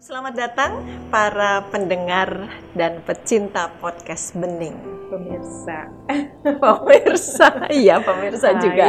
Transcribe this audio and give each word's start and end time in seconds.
Selamat 0.00 0.32
datang 0.32 0.80
para 1.12 1.60
pendengar 1.68 2.48
dan 2.72 3.04
pecinta 3.04 3.68
podcast 3.84 4.32
Bening. 4.32 4.72
pemirsa. 5.12 5.92
Pemirsa, 6.64 7.68
iya 7.68 8.00
pemirsa 8.00 8.56
Hai. 8.56 8.60
juga. 8.64 8.86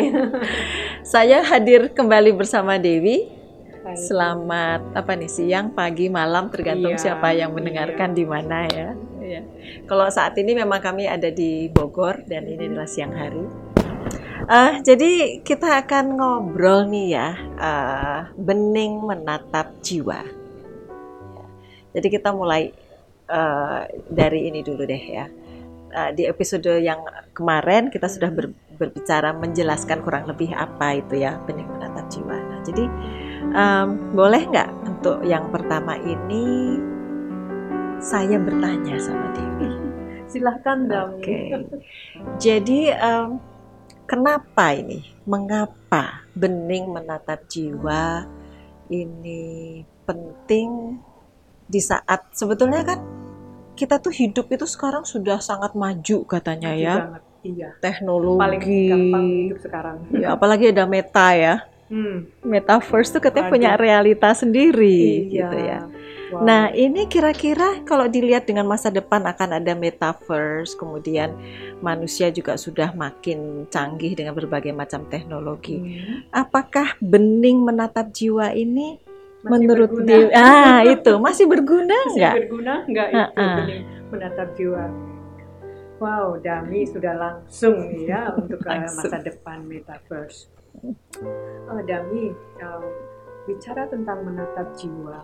Saya 1.04 1.44
hadir 1.44 1.92
kembali 1.92 2.32
bersama 2.32 2.80
Dewi. 2.80 3.28
Hai. 3.84 4.00
Selamat 4.00 4.88
apa 4.96 5.12
nih 5.20 5.28
siang, 5.28 5.76
pagi, 5.76 6.08
malam 6.08 6.48
tergantung 6.48 6.96
Iya, 6.96 7.04
siapa 7.04 7.36
yang 7.36 7.52
mendengarkan 7.52 8.16
di 8.16 8.24
mana 8.24 8.64
ya. 8.72 8.96
Iya. 9.20 9.42
Kalau 9.92 10.08
saat 10.08 10.40
ini 10.40 10.56
memang 10.56 10.80
kami 10.80 11.12
ada 11.12 11.28
di 11.28 11.68
Bogor 11.68 12.24
dan 12.24 12.48
ini 12.48 12.72
adalah 12.72 12.88
siang 12.88 13.12
hari. 13.12 13.44
Eh, 14.48 14.74
jadi 14.80 15.44
kita 15.44 15.84
akan 15.84 16.16
ngobrol 16.16 16.88
nih 16.88 17.08
ya, 17.20 17.36
eh, 17.60 18.20
bening 18.40 19.04
menatap 19.04 19.76
jiwa. 19.84 20.40
Jadi 21.92 22.08
kita 22.08 22.32
mulai 22.32 22.72
eh, 23.28 23.82
dari 24.08 24.48
ini 24.48 24.60
dulu 24.64 24.84
deh 24.84 25.04
ya. 25.08 25.26
Eh, 25.92 26.12
di 26.16 26.24
episode 26.24 26.80
yang 26.80 27.04
kemarin 27.36 27.92
kita 27.92 28.08
sudah 28.08 28.32
ber- 28.32 28.56
berbicara 28.80 29.36
menjelaskan 29.36 30.00
kurang 30.02 30.26
lebih 30.26 30.56
apa 30.56 30.98
itu 30.98 31.20
ya 31.20 31.38
bening 31.44 31.68
menatap 31.68 32.08
jiwa. 32.10 32.34
Nah, 32.34 32.60
jadi 32.66 32.86
em, 33.54 33.88
boleh 34.16 34.42
nggak 34.50 34.70
untuk 34.88 35.22
yang 35.28 35.54
pertama 35.54 36.00
ini 36.02 36.80
saya 38.02 38.42
bertanya 38.42 38.98
sama 38.98 39.30
Dewi. 39.38 39.70
Silahkan 40.32 40.90
Dami. 40.90 41.22
Oke. 41.22 41.40
Jadi 42.40 42.90
em, 42.90 43.38
kenapa 44.08 44.74
ini? 44.74 45.04
Mengapa 45.28 46.26
bening 46.34 46.90
menatap 46.90 47.46
jiwa 47.52 48.26
ini 48.90 49.84
penting 50.08 50.98
di 51.72 51.80
saat 51.80 52.36
sebetulnya 52.36 52.84
kan 52.84 53.00
kita 53.80 54.04
tuh 54.04 54.12
hidup 54.12 54.52
itu 54.52 54.68
sekarang 54.68 55.08
sudah 55.08 55.40
sangat 55.40 55.72
maju 55.74 56.28
katanya 56.28 56.76
Maju 56.76 56.84
ya 56.84 56.96
banget. 57.00 57.24
Iya. 57.42 57.70
teknologi. 57.82 58.38
Paling 58.38 58.62
gampang 58.86 59.26
hidup 59.50 59.60
sekarang. 59.66 59.98
Ya, 60.14 60.28
apalagi 60.38 60.70
ada 60.70 60.86
meta 60.86 61.34
ya. 61.34 61.56
Hmm. 61.90 62.30
Metaverse 62.46 63.18
tuh 63.18 63.20
katanya 63.24 63.50
Aduh. 63.50 63.56
punya 63.58 63.72
realita 63.76 64.30
sendiri 64.38 65.26
Iya. 65.26 65.50
gitu 65.50 65.58
ya. 65.58 65.80
Wow. 66.32 66.48
Nah, 66.48 66.64
ini 66.72 67.12
kira-kira 67.12 67.84
kalau 67.84 68.08
dilihat 68.08 68.48
dengan 68.48 68.64
masa 68.64 68.88
depan 68.88 69.20
akan 69.28 69.60
ada 69.60 69.76
metaverse, 69.76 70.80
kemudian 70.80 71.36
manusia 71.84 72.32
juga 72.32 72.56
sudah 72.56 72.96
makin 72.96 73.68
canggih 73.68 74.16
dengan 74.16 74.32
berbagai 74.32 74.72
macam 74.72 75.04
teknologi. 75.12 75.76
Hmm. 75.82 76.24
Apakah 76.32 76.96
bening 77.04 77.60
menatap 77.66 78.16
jiwa 78.16 78.56
ini 78.56 79.02
Masih 79.42 79.52
menurut 79.60 79.90
berguna. 79.90 80.08
Dewi 80.08 80.30
ah 80.32 80.80
itu 80.84 81.12
masih 81.18 81.46
berguna 81.46 81.98
Masih 81.98 82.14
nggak? 82.16 82.34
berguna 82.38 82.74
nggak 82.86 83.08
itu 83.10 83.18
Ha-ha. 83.18 83.58
bening 83.58 83.84
menatap 84.08 84.48
jiwa? 84.54 84.86
Wow, 85.98 86.28
Dami 86.38 86.82
sudah 86.84 87.14
langsung 87.14 87.78
ya 88.00 88.22
untuk 88.40 88.58
Langsung. 88.60 89.06
masa 89.06 89.18
depan 89.20 89.62
metaverse. 89.64 90.50
Oh, 91.68 91.82
Dami, 91.82 92.34
um, 92.58 92.84
bicara 93.44 93.86
tentang 93.86 94.24
menatap 94.24 94.74
jiwa. 94.74 95.22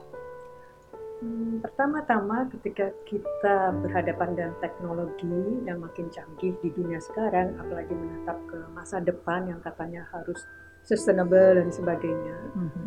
Hmm, 1.17 1.57
Pertama-tama 1.59 2.45
ketika 2.51 2.93
kita 3.03 3.73
berhadapan 3.75 4.29
dengan 4.31 4.53
teknologi 4.55 5.33
yang 5.65 5.77
makin 5.79 6.05
canggih 6.07 6.53
di 6.55 6.69
dunia 6.69 6.97
sekarang, 6.99 7.57
apalagi 7.57 7.89
menatap 7.91 8.37
ke 8.45 8.59
masa 8.69 8.97
depan 8.99 9.49
yang 9.49 9.57
katanya 9.59 10.05
harus 10.11 10.37
sustainable 10.83 11.57
dan 11.57 11.69
sebagainya, 11.69 12.37
Mhm. 12.53 12.85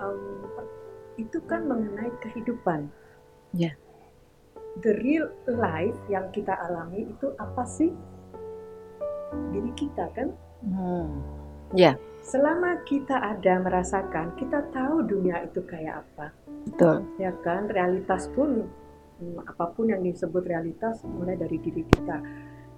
Um, 0.00 0.46
itu 1.20 1.38
kan 1.46 1.66
mengenai 1.66 2.10
kehidupan. 2.22 2.90
Ya. 3.54 3.74
The 4.82 4.98
real 4.98 5.30
life 5.46 5.98
yang 6.10 6.34
kita 6.34 6.50
alami 6.50 7.06
itu 7.06 7.30
apa 7.38 7.62
sih? 7.62 7.94
Diri 9.54 9.70
kita 9.78 10.10
kan? 10.14 10.34
Hmm. 10.66 11.22
Ya, 11.74 11.98
Selama 12.24 12.80
kita 12.88 13.20
ada 13.20 13.60
merasakan, 13.60 14.32
kita 14.40 14.64
tahu 14.72 15.04
dunia 15.04 15.44
itu 15.44 15.60
kayak 15.68 16.08
apa. 16.08 16.32
betul. 16.64 17.04
Ya 17.20 17.36
kan? 17.44 17.68
Realitas 17.68 18.32
pun, 18.32 18.64
hmm, 19.20 19.44
apa 19.44 19.68
pun 19.76 19.92
yang 19.92 20.00
disebut 20.00 20.40
realitas 20.48 21.04
mulai 21.04 21.36
dari 21.36 21.60
diri 21.60 21.84
kita. 21.84 22.16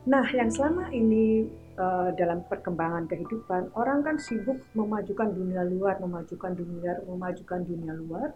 Nah, 0.07 0.27
yang 0.31 0.49
selama 0.49 0.95
ini 0.95 1.51
eh, 1.77 2.11
dalam 2.15 2.47
perkembangan 2.47 3.11
kehidupan, 3.11 3.75
orang 3.75 4.07
kan 4.07 4.17
sibuk 4.23 4.63
memajukan 4.73 5.35
dunia 5.35 5.67
luar, 5.67 5.99
memajukan 5.99 6.55
dunia, 6.55 7.03
memajukan 7.05 7.61
dunia 7.67 7.93
luar. 7.99 8.33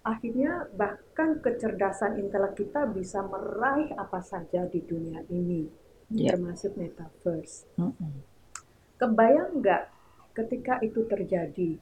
Akhirnya 0.00 0.66
bahkan 0.74 1.38
kecerdasan 1.38 2.18
intelek 2.18 2.56
kita 2.58 2.88
bisa 2.90 3.20
meraih 3.22 3.92
apa 3.94 4.18
saja 4.20 4.66
di 4.66 4.80
dunia 4.82 5.22
ini, 5.30 5.68
Ya. 6.10 6.34
termasuk 6.34 6.74
metaverse. 6.74 7.70
Kebayang 8.98 9.62
nggak 9.62 9.82
ketika 10.34 10.82
itu 10.82 11.06
terjadi, 11.06 11.78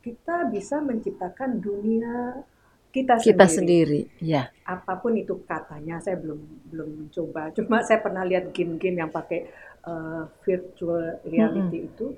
kita 0.00 0.36
bisa 0.48 0.78
menciptakan 0.80 1.58
dunia 1.58 2.46
kita, 2.90 3.22
Kita 3.22 3.46
sendiri. 3.46 4.10
sendiri, 4.10 4.22
ya. 4.22 4.50
Apa 4.66 4.98
pun 4.98 5.14
itu 5.14 5.46
katanya, 5.46 6.02
saya 6.02 6.18
belum 6.18 6.38
belum 6.68 6.88
mencoba. 7.06 7.54
Cuma 7.54 7.78
saya 7.86 8.02
pernah 8.02 8.26
lihat 8.26 8.50
game-game 8.50 8.98
yang 8.98 9.10
pakai 9.10 9.46
uh, 9.86 10.26
virtual 10.42 11.22
reality 11.22 11.86
itu, 11.86 12.12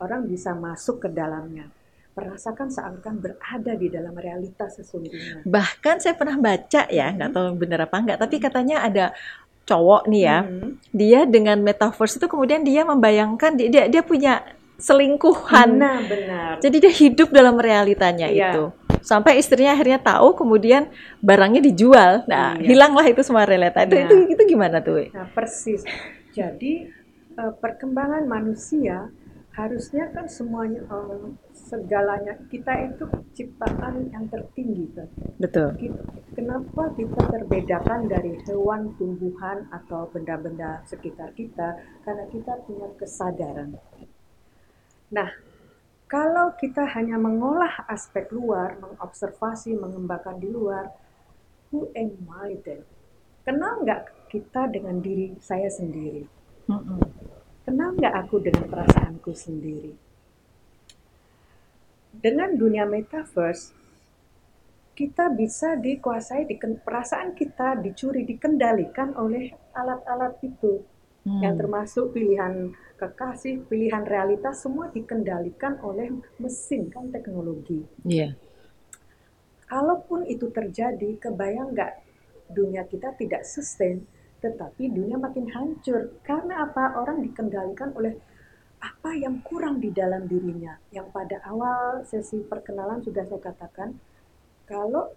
orang 0.00 0.24
bisa 0.24 0.56
masuk 0.56 1.04
ke 1.04 1.08
dalamnya, 1.12 1.68
merasakan 2.16 2.72
seakan 2.72 3.20
berada 3.20 3.72
di 3.76 3.92
dalam 3.92 4.16
realitas 4.16 4.80
sesungguhnya. 4.80 5.44
Bahkan 5.44 6.00
saya 6.00 6.16
pernah 6.16 6.40
baca 6.40 6.88
ya, 6.88 7.06
nggak 7.12 7.30
tahu 7.30 7.46
benar 7.54 7.84
apa 7.84 7.96
nggak, 8.00 8.18
tapi 8.18 8.36
katanya 8.40 8.80
ada 8.80 9.12
cowok 9.64 10.08
nih 10.08 10.22
ya, 10.24 10.38
Mhm. 10.44 10.68
dia 10.92 11.20
dengan 11.24 11.56
metaverse 11.60 12.16
itu 12.16 12.28
kemudian 12.28 12.60
dia 12.62 12.84
membayangkan 12.84 13.56
dia 13.56 13.68
dia, 13.72 13.84
dia 13.88 14.02
punya 14.04 14.44
selingkuhan. 14.76 15.68
Nah, 15.78 16.00
benar. 16.04 16.52
Jadi 16.60 16.76
dia 16.82 16.92
hidup 16.92 17.28
dalam 17.30 17.56
realitanya 17.56 18.28
Iya. 18.28 18.50
itu. 18.52 18.64
Sampai 19.04 19.36
istrinya 19.36 19.76
akhirnya 19.76 20.00
tahu, 20.00 20.32
kemudian 20.32 20.88
barangnya 21.20 21.60
dijual. 21.60 22.24
Nah, 22.24 22.56
Iya. 22.56 22.72
hilanglah 22.72 23.04
itu 23.04 23.20
semua 23.20 23.44
realita. 23.44 23.84
Itu, 23.84 23.94
Nah. 23.94 24.04
itu 24.08 24.16
itu 24.32 24.42
gimana 24.48 24.80
tuh? 24.80 25.04
Nah, 25.12 25.28
persis. 25.30 25.84
Jadi 26.32 26.88
eh, 27.34 27.52
perkembangan 27.58 28.24
manusia 28.24 29.10
harusnya 29.52 30.06
kan 30.10 30.24
semuanya 30.24 30.86
eh, 30.86 31.26
segalanya 31.52 32.38
kita 32.48 32.70
itu 32.86 33.04
ciptaan 33.34 34.08
yang 34.08 34.24
tertinggi 34.26 34.86
kan. 34.96 35.08
Betul. 35.36 35.68
Kita- 35.76 36.22
Kenapa 36.34 36.90
kita 36.98 37.30
terbedakan 37.30 38.10
dari 38.10 38.34
hewan, 38.42 38.90
tumbuhan 38.98 39.70
atau 39.70 40.10
benda-benda 40.10 40.82
sekitar 40.82 41.30
kita? 41.30 41.78
Karena 42.02 42.26
kita 42.26 42.58
punya 42.66 42.90
kesadaran. 42.98 43.78
Nah, 45.10 45.30
kalau 46.04 46.52
kita 46.60 46.84
hanya 46.94 47.16
mengolah 47.16 47.88
aspek 47.88 48.28
luar, 48.30 48.76
mengobservasi, 48.78 49.74
mengembangkan 49.74 50.36
di 50.36 50.48
luar, 50.52 50.92
who 51.72 51.88
am 51.96 52.14
I 52.44 52.60
then? 52.60 52.84
Kenal 53.44 53.84
nggak 53.84 54.30
kita 54.32 54.68
dengan 54.68 55.00
diri 55.00 55.36
saya 55.40 55.68
sendiri? 55.68 56.24
Kenal 57.64 57.96
nggak 57.96 58.14
aku 58.24 58.36
dengan 58.40 58.68
perasaanku 58.68 59.32
sendiri? 59.32 59.92
Dengan 62.14 62.54
dunia 62.54 62.86
metaverse, 62.86 63.74
kita 64.94 65.26
bisa 65.34 65.74
dikuasai, 65.74 66.46
diken- 66.46 66.78
perasaan 66.78 67.34
kita 67.34 67.74
dicuri, 67.82 68.22
dikendalikan 68.22 69.18
oleh 69.18 69.50
alat-alat 69.74 70.38
itu. 70.46 70.78
Hmm. 71.24 71.40
Yang 71.40 71.54
termasuk 71.64 72.04
pilihan 72.12 72.76
kekasih, 73.00 73.64
pilihan 73.66 74.04
realitas, 74.04 74.60
semua 74.60 74.92
dikendalikan 74.92 75.80
oleh 75.80 76.12
mesin, 76.36 76.92
kan 76.92 77.08
teknologi. 77.08 77.80
Iya. 78.04 78.36
Kalaupun 79.64 80.28
itu 80.28 80.52
terjadi, 80.52 81.16
kebayang 81.16 81.72
nggak 81.72 81.92
dunia 82.52 82.84
kita 82.84 83.16
tidak 83.16 83.48
sustain, 83.48 84.04
tetapi 84.44 84.92
dunia 84.92 85.16
makin 85.16 85.48
hancur. 85.48 86.12
Karena 86.20 86.68
apa? 86.68 87.00
Orang 87.00 87.24
dikendalikan 87.24 87.96
oleh 87.96 88.20
apa 88.84 89.16
yang 89.16 89.40
kurang 89.40 89.80
di 89.80 89.88
dalam 89.88 90.28
dirinya. 90.28 90.76
Yang 90.92 91.08
pada 91.08 91.36
awal 91.48 92.04
sesi 92.04 92.44
perkenalan 92.44 93.00
sudah 93.00 93.24
saya 93.24 93.40
katakan, 93.40 93.96
kalau 94.68 95.16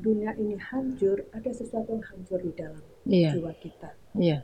dunia 0.00 0.32
ini 0.40 0.56
hancur, 0.56 1.28
ada 1.36 1.50
sesuatu 1.52 1.92
yang 1.92 2.04
hancur 2.08 2.40
di 2.40 2.52
dalam 2.56 2.80
Iya. 3.04 3.36
jiwa 3.36 3.52
kita. 3.60 3.92
Iya. 4.16 4.40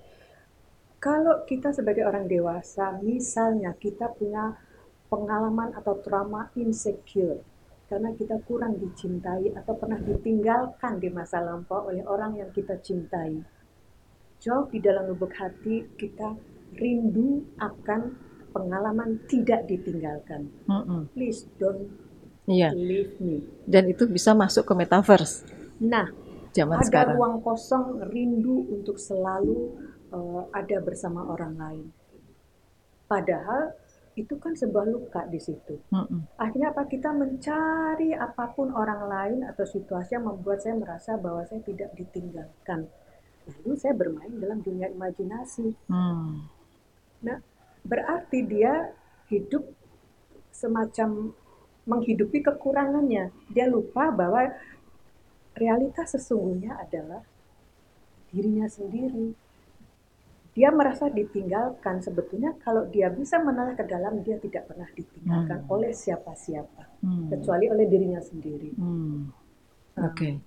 Kalau 0.98 1.46
kita 1.46 1.70
sebagai 1.70 2.02
orang 2.02 2.26
dewasa, 2.26 2.98
misalnya 2.98 3.70
kita 3.78 4.10
punya 4.18 4.58
pengalaman 5.06 5.70
atau 5.78 5.94
trauma 6.02 6.50
insecure, 6.58 7.38
karena 7.86 8.10
kita 8.18 8.42
kurang 8.42 8.82
dicintai 8.82 9.54
atau 9.54 9.78
pernah 9.78 9.96
ditinggalkan 9.96 10.98
di 10.98 11.08
masa 11.08 11.38
lampau 11.38 11.86
oleh 11.86 12.02
orang 12.02 12.34
yang 12.34 12.50
kita 12.50 12.82
cintai. 12.82 13.38
Jauh 14.42 14.66
di 14.66 14.82
dalam 14.82 15.06
lubuk 15.06 15.30
hati 15.34 15.86
kita 15.94 16.34
rindu 16.74 17.46
akan 17.58 18.00
pengalaman 18.50 19.22
tidak 19.30 19.70
ditinggalkan. 19.70 20.50
Mm-mm. 20.66 21.06
Please 21.14 21.46
don't 21.58 21.86
Iya. 22.48 22.72
leave 22.72 23.12
me. 23.20 23.44
Dan 23.68 23.92
itu 23.92 24.08
bisa 24.08 24.32
masuk 24.32 24.64
ke 24.64 24.72
metaverse 24.72 25.44
Nah, 25.84 26.08
zaman 26.50 26.80
ada 26.80 26.86
sekarang. 26.88 27.14
ruang 27.20 27.36
kosong 27.44 28.00
rindu 28.08 28.66
untuk 28.72 28.96
selalu 28.96 29.76
eh, 30.12 30.42
ada 30.52 30.76
bersama 30.80 31.24
orang 31.28 31.54
lain. 31.56 31.86
Padahal 33.08 33.72
itu 34.18 34.34
kan 34.42 34.52
sebuah 34.58 34.90
luka 34.90 35.22
di 35.30 35.38
situ. 35.38 35.78
Mm-mm. 35.94 36.26
Akhirnya 36.34 36.74
apa 36.74 36.90
kita 36.90 37.14
mencari 37.14 38.10
apa 38.18 38.50
pun 38.50 38.74
orang 38.74 39.06
lain 39.06 39.40
atau 39.46 39.62
situasi 39.62 40.18
yang 40.18 40.26
membuat 40.26 40.58
saya 40.58 40.74
merasa 40.74 41.14
bahwa 41.14 41.46
saya 41.46 41.62
tidak 41.62 41.94
ditinggalkan. 41.94 42.90
Lalu 43.48 43.72
saya 43.78 43.94
bermain 43.94 44.34
dalam 44.42 44.60
dunia 44.60 44.90
imajinasi. 44.92 45.72
Hmm. 45.88 46.50
Nah, 47.24 47.38
berarti 47.86 48.44
dia 48.44 48.92
hidup 49.32 49.64
semacam 50.52 51.32
menghidupi 51.88 52.44
kekurangannya. 52.44 53.32
Dia 53.48 53.70
lupa 53.70 54.12
bahwa 54.12 54.52
realitas 55.56 56.12
sesungguhnya 56.12 56.76
adalah 56.76 57.24
dirinya 58.28 58.68
sendiri. 58.68 59.32
Dia 60.58 60.74
merasa 60.74 61.06
ditinggalkan. 61.06 62.02
Sebetulnya 62.02 62.58
kalau 62.58 62.90
dia 62.90 63.06
bisa 63.14 63.38
menoleh 63.38 63.78
ke 63.78 63.86
dalam, 63.86 64.26
dia 64.26 64.42
tidak 64.42 64.66
pernah 64.66 64.90
ditinggalkan 64.90 65.62
Hmm. 65.62 65.70
oleh 65.70 65.94
siapa-siapa, 65.94 66.98
Hmm. 66.98 67.30
kecuali 67.30 67.70
oleh 67.70 67.86
dirinya 67.86 68.18
sendiri. 68.18 68.74
Hmm. 68.74 69.30
Nah, 69.94 70.10
Oke. 70.10 70.42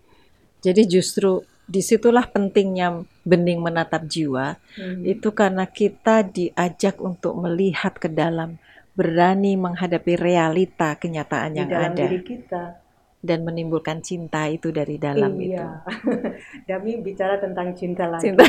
Jadi 0.59 0.83
justru 0.85 1.47
di 1.63 1.79
situlah 1.79 2.27
pentingnya 2.27 3.07
bening 3.23 3.63
menatap 3.63 4.03
jiwa. 4.03 4.59
hmm. 4.75 5.07
Itu 5.07 5.31
karena 5.31 5.63
kita 5.63 6.27
diajak 6.27 6.99
untuk 6.99 7.39
melihat 7.39 7.95
ke 7.95 8.11
dalam, 8.11 8.59
berani 8.91 9.55
menghadapi 9.55 10.19
realita 10.19 10.99
kenyataan 10.99 11.55
di 11.55 11.63
yang 11.63 11.71
dalam 11.71 11.91
ada 11.95 12.03
diri 12.03 12.19
kita. 12.19 12.80
Dan 13.21 13.45
menimbulkan 13.45 14.01
cinta 14.01 14.49
itu 14.49 14.73
dari 14.73 14.97
dalam 14.97 15.37
itu. 15.37 15.53
iya. 15.53 15.85
Dami 16.69 17.05
bicara 17.05 17.37
tentang 17.37 17.77
cinta 17.77 18.09
lagi. 18.09 18.33
Cinta. 18.33 18.45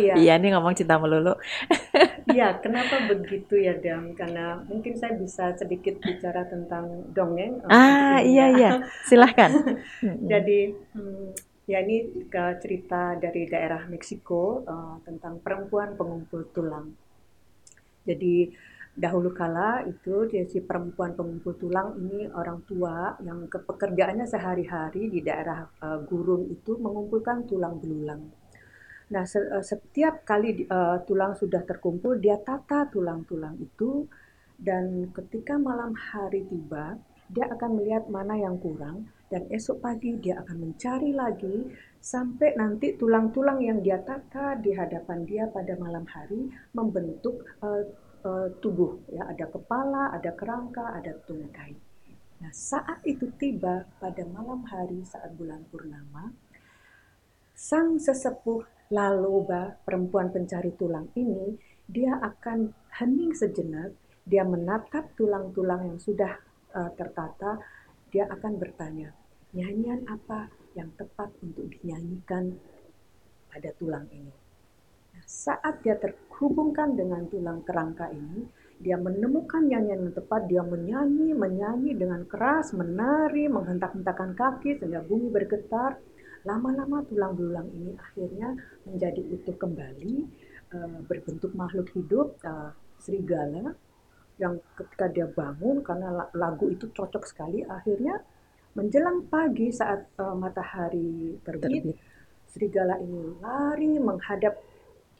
Iya. 0.00 0.16
Iya, 0.16 0.32
ini 0.40 0.56
ngomong 0.56 0.74
cinta 0.74 0.96
melulu. 0.96 1.36
Iya, 2.26 2.58
kenapa 2.58 3.06
begitu 3.06 3.54
ya 3.54 3.78
Dam? 3.78 4.12
Karena 4.12 4.58
mungkin 4.66 4.98
saya 4.98 5.14
bisa 5.14 5.54
sedikit 5.54 6.02
bicara 6.02 6.42
tentang 6.44 7.06
dongeng. 7.14 7.62
Ah, 7.70 8.18
iya 8.18 8.50
ya. 8.50 8.56
iya. 8.58 8.70
Silahkan. 9.06 9.54
Jadi 10.34 10.74
hmm, 10.74 11.32
ya 11.70 11.86
ini 11.86 12.26
cerita 12.60 13.14
dari 13.16 13.46
daerah 13.46 13.86
Meksiko 13.86 14.66
eh, 14.66 14.94
tentang 15.06 15.38
perempuan 15.38 15.94
pengumpul 15.94 16.50
tulang. 16.50 16.92
Jadi 18.04 18.50
dahulu 19.04 19.30
kala 19.40 19.70
itu 19.92 20.14
si 20.52 20.58
perempuan 20.68 21.12
pengumpul 21.18 21.54
tulang 21.62 21.88
ini 22.02 22.20
orang 22.40 22.60
tua 22.70 22.96
yang 23.28 23.38
ke 23.52 23.58
pekerjaannya 23.68 24.26
sehari-hari 24.34 25.02
di 25.14 25.20
daerah 25.28 25.60
eh, 25.86 25.98
gurun 26.08 26.42
itu 26.56 26.72
mengumpulkan 26.84 27.38
tulang 27.50 27.74
belulang. 27.82 28.22
Nah, 29.14 29.24
se- 29.32 29.50
eh, 29.56 29.64
setiap 29.70 30.14
kali 30.30 30.50
eh, 30.66 30.98
tulang 31.08 31.32
sudah 31.40 31.62
terkumpul, 31.70 32.12
dia 32.24 32.36
tata 32.48 32.78
tulang-tulang 32.94 33.54
itu 33.60 33.90
dan 34.68 34.84
ketika 35.16 35.54
malam 35.68 35.92
hari 36.08 36.40
tiba, 36.50 36.96
dia 37.34 37.46
akan 37.54 37.70
melihat 37.76 38.04
mana 38.16 38.34
yang 38.38 38.56
kurang 38.64 38.96
dan 39.32 39.42
esok 39.50 39.82
pagi 39.82 40.14
dia 40.22 40.38
akan 40.42 40.56
mencari 40.64 41.10
lagi 41.10 41.56
sampai 41.98 42.54
nanti 42.54 42.94
tulang-tulang 42.94 43.58
yang 43.68 43.78
dia 43.82 43.98
tata 43.98 44.54
di 44.64 44.70
hadapan 44.70 45.26
dia 45.26 45.44
pada 45.50 45.74
malam 45.84 46.06
hari 46.06 46.46
membentuk 46.78 47.42
eh, 47.66 47.82
eh, 48.26 48.48
tubuh 48.58 49.06
ya 49.14 49.30
ada 49.30 49.46
kepala, 49.46 50.10
ada 50.10 50.34
kerangka, 50.34 50.98
ada 50.98 51.14
tungkai. 51.22 51.72
Nah, 52.42 52.52
saat 52.52 53.00
itu 53.08 53.32
tiba 53.40 53.88
pada 53.96 54.26
malam 54.28 54.66
hari 54.68 55.00
saat 55.06 55.32
bulan 55.38 55.64
purnama, 55.70 56.34
sang 57.56 57.96
sesepuh 57.96 58.66
Laloba, 58.92 59.82
perempuan 59.82 60.30
pencari 60.30 60.70
tulang 60.78 61.10
ini, 61.18 61.58
dia 61.90 62.14
akan 62.22 62.70
hening 63.02 63.34
sejenak, 63.34 63.98
dia 64.22 64.46
menatap 64.46 65.10
tulang-tulang 65.18 65.90
yang 65.94 65.98
sudah 65.98 66.38
eh, 66.76 66.90
tertata, 66.94 67.58
dia 68.12 68.30
akan 68.30 68.52
bertanya, 68.62 69.10
nyanyian 69.56 70.06
apa 70.06 70.52
yang 70.78 70.92
tepat 70.94 71.32
untuk 71.42 71.66
dinyanyikan 71.72 72.54
pada 73.50 73.72
tulang 73.80 74.06
ini. 74.12 74.45
Saat 75.26 75.82
dia 75.82 75.98
terhubungkan 75.98 76.94
dengan 76.94 77.26
tulang 77.26 77.66
kerangka 77.66 78.06
ini, 78.14 78.46
dia 78.78 78.94
menemukan 78.94 79.66
nyanyian 79.66 80.06
yang 80.06 80.14
tepat, 80.14 80.46
dia 80.46 80.62
menyanyi, 80.62 81.34
menyanyi 81.34 81.98
dengan 81.98 82.22
keras, 82.30 82.70
menari, 82.70 83.50
menghentak-hentakan 83.50 84.38
kaki 84.38 84.78
sehingga 84.78 85.02
bumi 85.02 85.26
bergetar. 85.34 85.98
Lama-lama 86.46 87.02
tulang 87.10 87.34
belulang 87.34 87.66
ini 87.74 87.98
akhirnya 87.98 88.54
menjadi 88.86 89.18
utuh 89.34 89.56
kembali, 89.58 90.14
eh, 90.78 90.98
berbentuk 91.10 91.58
makhluk 91.58 91.90
hidup, 91.98 92.38
eh, 92.46 92.70
serigala, 93.02 93.74
yang 94.38 94.62
ketika 94.78 95.10
dia 95.10 95.26
bangun 95.26 95.82
karena 95.82 96.08
la- 96.12 96.32
lagu 96.38 96.70
itu 96.70 96.86
cocok 96.94 97.26
sekali, 97.26 97.66
akhirnya 97.66 98.22
menjelang 98.78 99.26
pagi 99.26 99.74
saat 99.74 100.06
eh, 100.22 100.36
matahari 100.38 101.34
terbit, 101.42 101.82
Terbit. 101.82 101.98
serigala 102.46 102.94
ini 103.02 103.34
lari 103.42 103.98
menghadap 103.98 104.54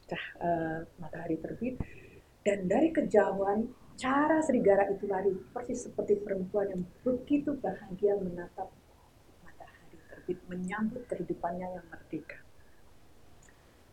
cah- 0.07 0.35
eh, 0.41 0.79
matahari 0.97 1.37
terbit. 1.37 1.75
Dan 2.41 2.65
dari 2.71 2.95
kejauhan 2.95 3.67
cara 3.99 4.39
serigala 4.39 4.87
itu 4.87 5.05
lari. 5.05 5.35
Persis 5.51 5.83
seperti 5.85 6.15
perempuan 6.23 6.71
yang 6.71 6.83
begitu 7.03 7.53
bahagia 7.59 8.15
menatap 8.15 8.71
matahari 9.43 9.97
terbit 10.07 10.39
menyambut 10.47 11.03
kehidupannya 11.11 11.67
yang 11.75 11.85
merdeka. 11.91 12.39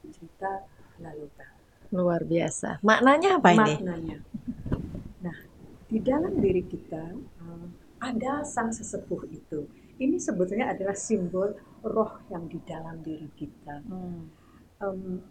Cerita 0.04 0.68
Laluta. 1.02 1.46
Luar 1.90 2.22
biasa. 2.22 2.78
Maknanya 2.86 3.42
apa 3.42 3.48
ini? 3.50 3.58
maknanya. 3.58 4.18
Nah 5.22 5.36
di 5.90 5.98
dalam 5.98 6.38
diri 6.38 6.62
kita 6.62 7.04
eh, 7.18 7.66
ada 7.98 8.44
sang 8.46 8.70
sesepuh 8.70 9.26
itu. 9.32 9.66
Ini 9.94 10.18
sebetulnya 10.18 10.74
adalah 10.74 10.98
simbol 10.98 11.54
roh 11.86 12.18
yang 12.30 12.50
di 12.50 12.58
dalam 12.66 12.98
diri 13.00 13.30
kita. 13.38 13.78
Hmm. 13.86 14.26
Em, 14.82 15.22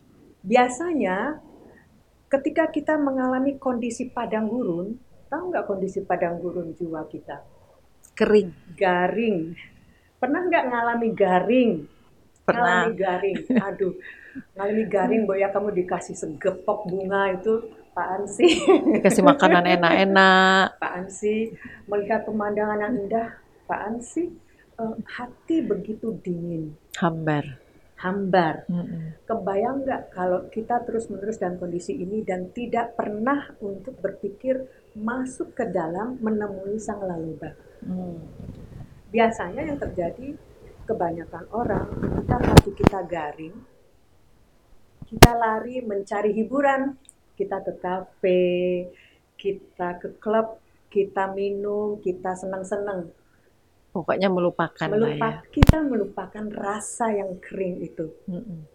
biasanya 0.43 1.39
ketika 2.27 2.67
kita 2.69 2.99
mengalami 2.99 3.55
kondisi 3.55 4.11
padang 4.11 4.51
gurun, 4.51 4.99
tahu 5.31 5.43
nggak 5.49 5.65
kondisi 5.65 6.03
padang 6.03 6.37
gurun 6.43 6.75
jiwa 6.75 7.07
kita? 7.07 7.41
Kering. 8.13 8.77
Garing. 8.77 9.55
Pernah 10.19 10.41
nggak 10.45 10.65
ngalami 10.69 11.09
garing? 11.15 11.71
Pernah. 12.43 12.91
Ngalami 12.91 12.99
garing. 12.99 13.37
Aduh, 13.57 13.93
ngalami 14.53 14.83
garing, 14.91 15.21
Boya 15.23 15.47
kamu 15.49 15.71
dikasih 15.73 16.13
segepok 16.13 16.85
bunga 16.91 17.33
itu, 17.33 17.71
apaan 17.95 18.27
sih? 18.27 18.51
Dikasih 18.99 19.23
makanan 19.23 19.63
enak-enak. 19.79 20.77
Apaan 20.77 21.07
sih? 21.07 21.55
Melihat 21.87 22.27
pemandangan 22.27 22.83
yang 22.83 22.93
indah, 22.99 23.27
apaan 23.65 24.03
sih? 24.03 24.27
Eh, 24.73 24.95
hati 25.05 25.61
begitu 25.61 26.17
dingin, 26.25 26.73
Hambar. 26.97 27.62
Hambar. 28.03 28.67
Mm-mm. 28.67 29.23
Kebayang 29.23 29.87
nggak 29.87 30.11
kalau 30.11 30.51
kita 30.51 30.83
terus-menerus 30.83 31.39
dalam 31.39 31.55
kondisi 31.55 31.95
ini 31.95 32.19
dan 32.27 32.51
tidak 32.51 32.99
pernah 32.99 33.55
untuk 33.63 33.95
berpikir 34.03 34.67
masuk 34.99 35.55
ke 35.55 35.71
dalam 35.71 36.19
menemui 36.19 36.75
sang 36.77 37.01
laluba. 37.01 37.55
Hmm. 37.81 38.19
Biasanya 39.09 39.63
yang 39.63 39.79
terjadi 39.79 40.35
kebanyakan 40.83 41.47
orang 41.55 41.87
ketika 41.95 42.37
hati 42.43 42.71
kita 42.75 42.99
garing, 43.07 43.55
kita 45.07 45.31
lari 45.33 45.79
mencari 45.79 46.35
hiburan, 46.35 46.99
kita 47.39 47.63
ke 47.63 47.73
kafe, 47.79 48.51
kita 49.39 49.97
ke 50.03 50.19
klub, 50.19 50.59
kita 50.91 51.31
minum, 51.31 51.97
kita 52.03 52.35
senang-senang. 52.35 53.09
Pokoknya 53.93 54.25
melupakan 54.25 54.89
lah 54.89 55.13
ya. 55.13 55.31
Kita 55.53 55.85
melupakan 55.85 56.45
rasa 56.49 57.13
yang 57.13 57.37
kering 57.37 57.85
itu. 57.85 58.09
Mm-mm. 58.25 58.65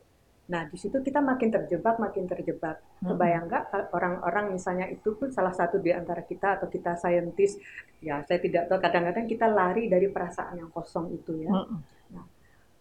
Nah, 0.48 0.64
di 0.70 0.78
situ 0.78 1.02
kita 1.02 1.18
makin 1.18 1.50
terjebak, 1.50 1.98
makin 1.98 2.24
terjebak. 2.30 2.78
Mm-mm. 3.02 3.10
Kebayang 3.12 3.44
nggak 3.50 3.90
orang-orang 3.90 4.54
misalnya 4.54 4.86
itu 4.86 5.18
pun 5.18 5.34
salah 5.34 5.50
satu 5.50 5.82
di 5.82 5.90
antara 5.90 6.22
kita 6.22 6.62
atau 6.62 6.70
kita 6.70 6.94
saintis, 6.94 7.58
ya 7.98 8.22
saya 8.24 8.38
tidak 8.38 8.70
tahu, 8.70 8.78
kadang-kadang 8.78 9.26
kita 9.26 9.50
lari 9.50 9.90
dari 9.90 10.06
perasaan 10.06 10.62
yang 10.62 10.70
kosong 10.70 11.10
itu 11.10 11.42
ya. 11.42 11.50
Mm-mm. 11.50 11.80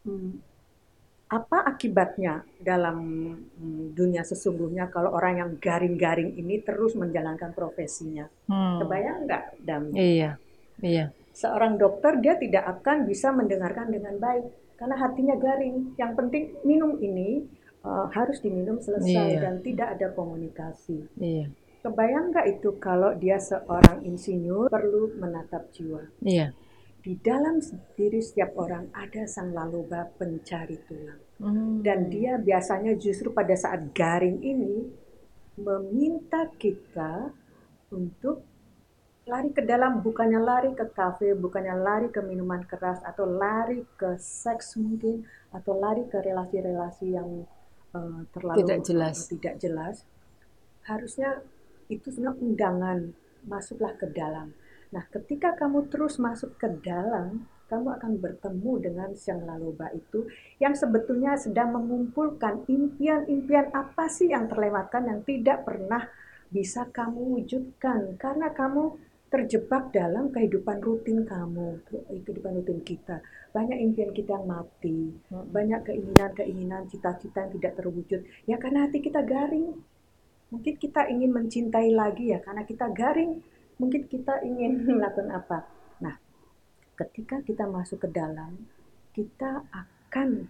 Hmm, 0.08 0.40
apa 1.28 1.68
akibatnya 1.68 2.48
dalam 2.64 2.98
hmm, 3.36 3.92
dunia 3.92 4.24
sesungguhnya 4.24 4.88
kalau 4.88 5.12
orang 5.12 5.44
yang 5.44 5.50
garing-garing 5.60 6.40
ini 6.40 6.64
terus 6.64 6.96
menjalankan 6.96 7.52
profesinya? 7.52 8.32
Hmm. 8.48 8.80
Kebayang 8.80 9.28
nggak, 9.28 9.44
Dam? 9.60 9.92
Iya. 9.92 10.40
Iya. 10.80 11.12
Seorang 11.38 11.78
dokter 11.78 12.18
dia 12.18 12.34
tidak 12.42 12.66
akan 12.82 13.06
bisa 13.06 13.30
mendengarkan 13.30 13.94
dengan 13.94 14.18
baik 14.18 14.50
karena 14.74 14.98
hatinya 14.98 15.38
garing. 15.38 15.94
Yang 15.94 16.12
penting 16.18 16.44
minum 16.66 16.98
ini 16.98 17.46
uh, 17.86 18.10
harus 18.10 18.42
diminum 18.42 18.82
selesai 18.82 19.38
Iya. 19.38 19.42
dan 19.46 19.62
tidak 19.62 19.88
ada 19.94 20.18
komunikasi. 20.18 21.06
Iya. 21.22 21.54
Kebayang 21.86 22.34
nggak 22.34 22.48
itu 22.58 22.70
kalau 22.82 23.14
dia 23.14 23.38
seorang 23.38 24.02
insinyur 24.02 24.74
perlu 24.74 25.14
menatap 25.22 25.70
jiwa? 25.70 26.02
Iya. 26.26 26.58
di 26.98 27.16
dalam 27.24 27.64
diri 27.96 28.20
setiap 28.20 28.52
orang 28.60 28.92
ada 28.92 29.24
sang 29.32 29.56
laloba 29.56 30.12
pencari 30.20 30.76
tulang. 30.92 31.22
Hmm. 31.40 31.80
Dan 31.80 32.12
dia 32.12 32.36
biasanya 32.36 33.00
justru 33.00 33.32
pada 33.32 33.56
saat 33.56 33.96
garing 33.96 34.44
ini 34.44 34.92
meminta 35.56 36.52
kita 36.60 37.32
untuk 37.96 38.44
lari 39.28 39.52
ke 39.52 39.62
dalam, 39.64 40.00
bukannya 40.00 40.40
lari 40.40 40.72
ke 40.74 40.88
kafe, 40.92 41.36
bukannya 41.36 41.76
lari 41.78 42.08
ke 42.10 42.24
minuman 42.24 42.64
keras, 42.64 43.04
atau 43.04 43.28
lari 43.28 43.84
ke 44.00 44.16
seks 44.18 44.80
mungkin, 44.80 45.28
atau 45.52 45.76
lari 45.76 46.08
ke 46.08 46.18
relasi-relasi 46.24 47.08
yang 47.12 47.44
uh, 47.92 48.24
terlalu 48.32 48.64
tidak 48.64 48.80
jelas. 48.88 49.16
tidak 49.28 49.56
jelas. 49.60 49.96
Harusnya 50.88 51.44
itu 51.92 52.08
sebenarnya 52.08 52.40
undangan, 52.40 53.00
masuklah 53.44 53.94
ke 54.00 54.08
dalam 54.12 54.56
Nah, 54.92 55.04
ketika 55.12 55.52
kamu 55.60 55.92
terus 55.92 56.16
masuk 56.16 56.56
ke 56.56 56.68
dalam, 56.80 57.44
kamu 57.68 58.00
akan 58.00 58.14
bertemu 58.24 58.74
dengan 58.80 59.10
Sang 59.20 59.44
Laloba 59.44 59.92
itu 59.92 60.24
yang 60.64 60.72
sebetulnya 60.72 61.36
sedang 61.36 61.76
mengumpulkan 61.76 62.64
impian-impian 62.64 63.76
apa 63.76 64.08
sih 64.08 64.32
yang 64.32 64.48
terlewatkan 64.48 65.04
yang 65.04 65.20
tidak 65.28 65.68
pernah 65.68 66.08
bisa 66.48 66.88
kamu 66.88 67.36
wujudkan 67.36 68.16
karena 68.16 68.56
kamu 68.56 68.96
terjebak 69.38 69.94
dalam 69.94 70.34
kehidupan 70.34 70.82
rutin 70.82 71.22
kamu, 71.22 71.78
kehidupan 71.86 72.58
rutin 72.58 72.82
kita. 72.82 73.22
Banyak 73.54 73.78
impian 73.78 74.10
kita 74.10 74.34
yang 74.34 74.50
mati, 74.50 75.14
hmm. 75.14 75.54
banyak 75.54 75.86
keinginan-keinginan, 75.86 76.90
cita-cita 76.90 77.46
yang 77.46 77.54
tidak 77.62 77.74
terwujud. 77.78 78.26
Ya 78.50 78.58
karena 78.58 78.90
hati 78.90 78.98
kita 78.98 79.22
garing. 79.22 79.78
Mungkin 80.50 80.74
kita 80.82 81.06
ingin 81.12 81.30
mencintai 81.36 81.92
lagi 81.94 82.32
ya 82.34 82.40
karena 82.40 82.64
kita 82.66 82.88
garing 82.90 83.44
mungkin 83.78 84.10
kita 84.10 84.42
ingin 84.42 84.82
melakukan 84.98 85.30
apa. 85.30 85.70
Nah, 86.02 86.18
ketika 86.98 87.46
kita 87.46 87.70
masuk 87.70 88.10
ke 88.10 88.10
dalam, 88.10 88.58
kita 89.14 89.62
akan 89.70 90.50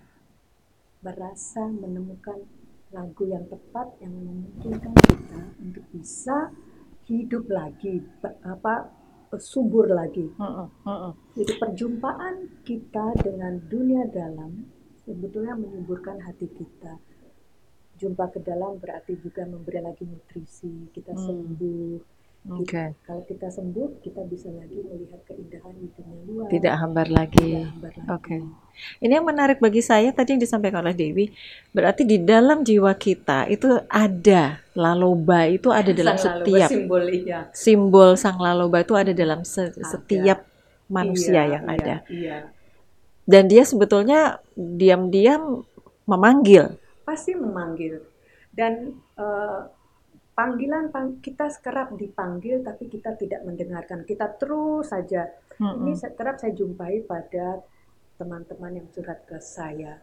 berasa 1.04 1.68
menemukan 1.68 2.40
lagu 2.96 3.28
yang 3.28 3.44
tepat 3.52 3.92
yang 4.00 4.16
memungkinkan 4.16 4.96
kita 4.96 5.42
untuk 5.60 5.84
bisa 5.92 6.56
hidup 7.08 7.48
lagi, 7.48 8.04
apa 8.44 8.92
subur 9.36 9.88
lagi. 9.88 10.28
Jadi 11.36 11.54
perjumpaan 11.60 12.64
kita 12.68 13.16
dengan 13.24 13.60
dunia 13.68 14.08
dalam 14.12 14.68
sebetulnya 15.08 15.56
menyuburkan 15.56 16.20
hati 16.24 16.48
kita. 16.52 17.00
Jumpa 17.98 18.30
ke 18.30 18.40
dalam 18.46 18.78
berarti 18.78 19.18
juga 19.18 19.42
memberi 19.50 19.82
lagi 19.82 20.06
nutrisi, 20.06 20.94
kita 20.94 21.18
hmm. 21.18 21.24
sembuh, 21.26 21.98
Oke. 22.48 22.64
Okay. 22.64 22.90
Kalau 23.04 23.24
kita 23.28 23.48
sembuh, 23.52 24.00
kita 24.00 24.24
bisa 24.24 24.48
lagi 24.56 24.80
melihat 24.80 25.20
keindahan 25.28 25.74
di 25.76 25.88
dunia 26.00 26.20
luar. 26.24 26.48
Tidak 26.48 26.74
hambar 26.80 27.08
lagi. 27.12 27.68
Oke. 27.68 28.00
Okay. 28.08 28.42
Ini 29.04 29.20
yang 29.20 29.28
menarik 29.28 29.60
bagi 29.60 29.84
saya 29.84 30.16
tadi 30.16 30.38
yang 30.38 30.42
disampaikan 30.42 30.80
oleh 30.80 30.96
Dewi, 30.96 31.28
berarti 31.76 32.08
di 32.08 32.24
dalam 32.24 32.64
jiwa 32.64 32.96
kita 32.96 33.52
itu 33.52 33.68
ada 33.92 34.64
laloba 34.78 35.50
itu 35.50 35.74
ada 35.74 35.90
dalam 35.90 36.16
sang 36.22 36.46
setiap 36.46 36.70
simbol 36.70 37.04
iya. 37.10 37.40
Simbol 37.50 38.10
sang 38.14 38.38
laloba 38.38 38.86
itu 38.86 38.94
ada 38.94 39.10
dalam 39.10 39.42
se 39.42 39.74
ada. 39.74 39.82
setiap 39.82 40.40
manusia 40.86 41.42
iya, 41.42 41.58
yang 41.58 41.66
iya, 41.66 41.74
ada. 41.74 41.96
Iya. 42.08 42.38
Dan 43.28 43.44
dia 43.50 43.66
sebetulnya 43.66 44.40
diam-diam 44.56 45.66
memanggil. 46.06 46.78
Pasti 47.04 47.36
memanggil. 47.36 48.00
Dan 48.54 48.96
uh, 49.20 49.68
panggilan 50.38 50.94
pang, 50.94 51.18
kita 51.18 51.50
kerap 51.66 51.98
dipanggil 51.98 52.62
tapi 52.62 52.86
kita 52.86 53.18
tidak 53.18 53.42
mendengarkan 53.42 54.06
kita 54.06 54.30
terus 54.38 54.94
saja 54.94 55.34
mm-hmm. 55.58 55.82
ini 55.82 55.94
kerap 56.14 56.38
saya 56.38 56.54
jumpai 56.54 57.02
pada 57.10 57.66
teman-teman 58.22 58.78
yang 58.78 58.88
curhat 58.94 59.26
ke 59.26 59.42
saya 59.42 59.98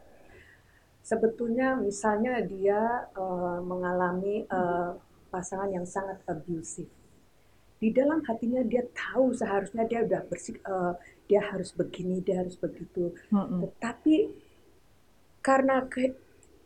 sebetulnya 1.05 1.77
misalnya 1.77 2.41
dia 2.41 3.13
uh, 3.13 3.61
mengalami 3.61 4.49
uh, 4.49 4.97
pasangan 5.29 5.69
yang 5.69 5.85
sangat 5.85 6.17
abusive 6.25 6.89
di 7.77 7.93
dalam 7.93 8.25
hatinya 8.25 8.65
dia 8.65 8.81
tahu 8.97 9.37
seharusnya 9.37 9.85
dia 9.85 10.01
udah 10.01 10.25
bersih 10.25 10.57
uh, 10.65 10.97
dia 11.29 11.45
harus 11.45 11.77
begini 11.77 12.25
dia 12.25 12.41
harus 12.41 12.57
begitu 12.57 13.13
mm-hmm. 13.29 13.61
tetapi 13.69 14.17
karena 15.45 15.85
ke 15.85 16.17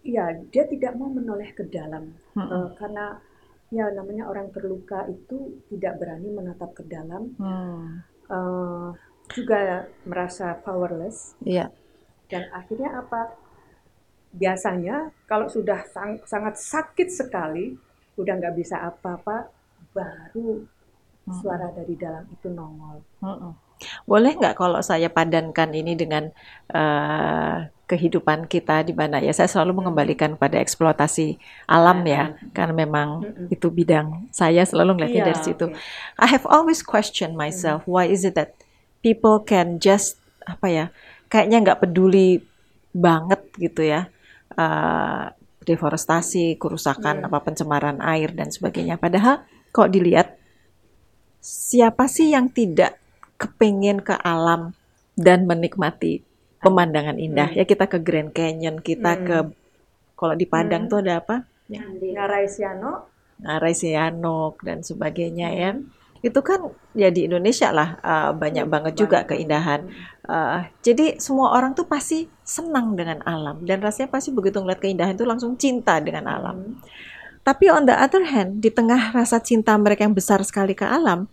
ya 0.06 0.30
dia 0.54 0.70
tidak 0.70 0.94
mau 0.94 1.10
menoleh 1.10 1.50
ke 1.50 1.66
dalam 1.66 2.14
mm-hmm. 2.38 2.54
uh, 2.54 2.68
karena 2.78 3.18
ya 3.74 3.90
namanya 3.92 4.30
orang 4.30 4.48
terluka 4.54 5.04
itu 5.10 5.60
tidak 5.68 6.00
berani 6.00 6.28
menatap 6.32 6.72
ke 6.72 6.88
dalam 6.88 7.36
hmm. 7.36 8.00
uh, 8.32 8.96
juga 9.28 9.84
merasa 10.08 10.56
powerless 10.64 11.36
yeah. 11.44 11.68
dan 12.32 12.48
akhirnya 12.56 13.04
apa 13.04 13.36
biasanya 14.32 15.10
kalau 15.24 15.48
sudah 15.48 15.84
sang, 15.88 16.20
sangat 16.28 16.60
sakit 16.60 17.08
sekali 17.08 17.76
udah 18.18 18.34
nggak 18.36 18.56
bisa 18.58 18.82
apa-apa 18.82 19.48
baru 19.94 20.66
suara 21.28 21.68
dari 21.72 21.94
dalam 21.94 22.24
itu 22.32 22.48
nongol. 22.48 23.04
Hmm. 23.20 23.52
boleh 24.10 24.34
nggak 24.34 24.58
kalau 24.58 24.82
saya 24.82 25.06
padankan 25.06 25.70
ini 25.70 25.94
dengan 25.94 26.34
uh, 26.74 27.62
kehidupan 27.86 28.50
kita 28.50 28.82
di 28.82 28.90
mana 28.90 29.22
ya? 29.22 29.30
Saya 29.30 29.46
selalu 29.46 29.78
mengembalikan 29.78 30.34
pada 30.34 30.58
eksploitasi 30.58 31.38
alam 31.70 32.02
ya 32.02 32.34
karena 32.50 32.74
memang 32.74 33.22
itu 33.54 33.70
bidang 33.70 34.26
saya 34.34 34.66
selalu 34.66 34.98
ngeliatnya 34.98 35.22
yeah, 35.22 35.28
dari 35.30 35.40
situ. 35.46 35.66
Okay. 35.70 35.78
I 36.18 36.26
have 36.26 36.42
always 36.50 36.82
questioned 36.82 37.38
myself 37.38 37.86
why 37.86 38.10
is 38.10 38.26
it 38.26 38.34
that 38.34 38.58
people 38.98 39.38
can 39.46 39.78
just 39.78 40.18
apa 40.42 40.66
ya 40.66 40.84
kayaknya 41.30 41.62
nggak 41.62 41.80
peduli 41.86 42.42
banget 42.90 43.40
gitu 43.60 43.86
ya 43.86 44.10
uh, 44.58 45.30
deforestasi, 45.62 46.58
kerusakan 46.58 47.22
yeah. 47.22 47.26
apa 47.30 47.38
pencemaran 47.46 48.02
air 48.02 48.34
dan 48.34 48.50
sebagainya. 48.50 48.98
Padahal 48.98 49.46
kok 49.70 49.92
dilihat 49.94 50.34
siapa 51.38 52.10
sih 52.10 52.34
yang 52.34 52.50
tidak 52.50 52.98
kepengen 53.38 54.02
ke 54.02 54.18
alam 54.18 54.74
dan 55.14 55.46
menikmati 55.46 56.26
pemandangan 56.58 57.16
indah. 57.16 57.54
Hmm. 57.54 57.58
Ya 57.62 57.64
kita 57.64 57.86
ke 57.86 58.02
Grand 58.02 58.34
Canyon, 58.34 58.82
kita 58.82 59.14
hmm. 59.14 59.24
ke 59.24 59.38
kalau 60.18 60.34
di 60.34 60.46
Padang 60.50 60.86
hmm. 60.86 60.90
tuh 60.90 60.98
ada 61.06 61.22
apa? 61.22 61.36
Ngarai 62.18 62.46
Sianok. 62.50 63.00
Ngarai 63.44 63.74
Sianok 63.76 64.54
dan 64.66 64.82
sebagainya 64.82 65.48
ya. 65.54 65.70
Itu 66.20 66.40
kan 66.42 66.74
ya 66.94 67.08
di 67.08 67.30
Indonesia 67.30 67.70
lah 67.70 67.98
uh, 68.02 68.30
banyak 68.34 68.66
hmm. 68.66 68.72
banget 68.72 68.94
juga 68.98 69.22
keindahan. 69.24 69.86
Uh, 70.28 70.66
jadi 70.84 71.16
semua 71.16 71.56
orang 71.56 71.72
tuh 71.72 71.88
pasti 71.88 72.28
senang 72.44 72.92
dengan 72.98 73.24
alam 73.24 73.64
dan 73.64 73.80
rasanya 73.80 74.12
pasti 74.12 74.28
begitu 74.34 74.60
ngeliat 74.60 74.82
keindahan 74.82 75.16
itu 75.16 75.24
langsung 75.24 75.54
cinta 75.56 75.98
dengan 76.02 76.26
alam. 76.26 76.56
Hmm. 76.56 76.74
Tapi 77.46 77.72
on 77.72 77.88
the 77.88 77.96
other 77.96 78.28
hand, 78.28 78.60
di 78.60 78.68
tengah 78.68 79.16
rasa 79.16 79.40
cinta 79.40 79.72
mereka 79.80 80.04
yang 80.04 80.12
besar 80.12 80.44
sekali 80.44 80.76
ke 80.76 80.84
alam, 80.84 81.24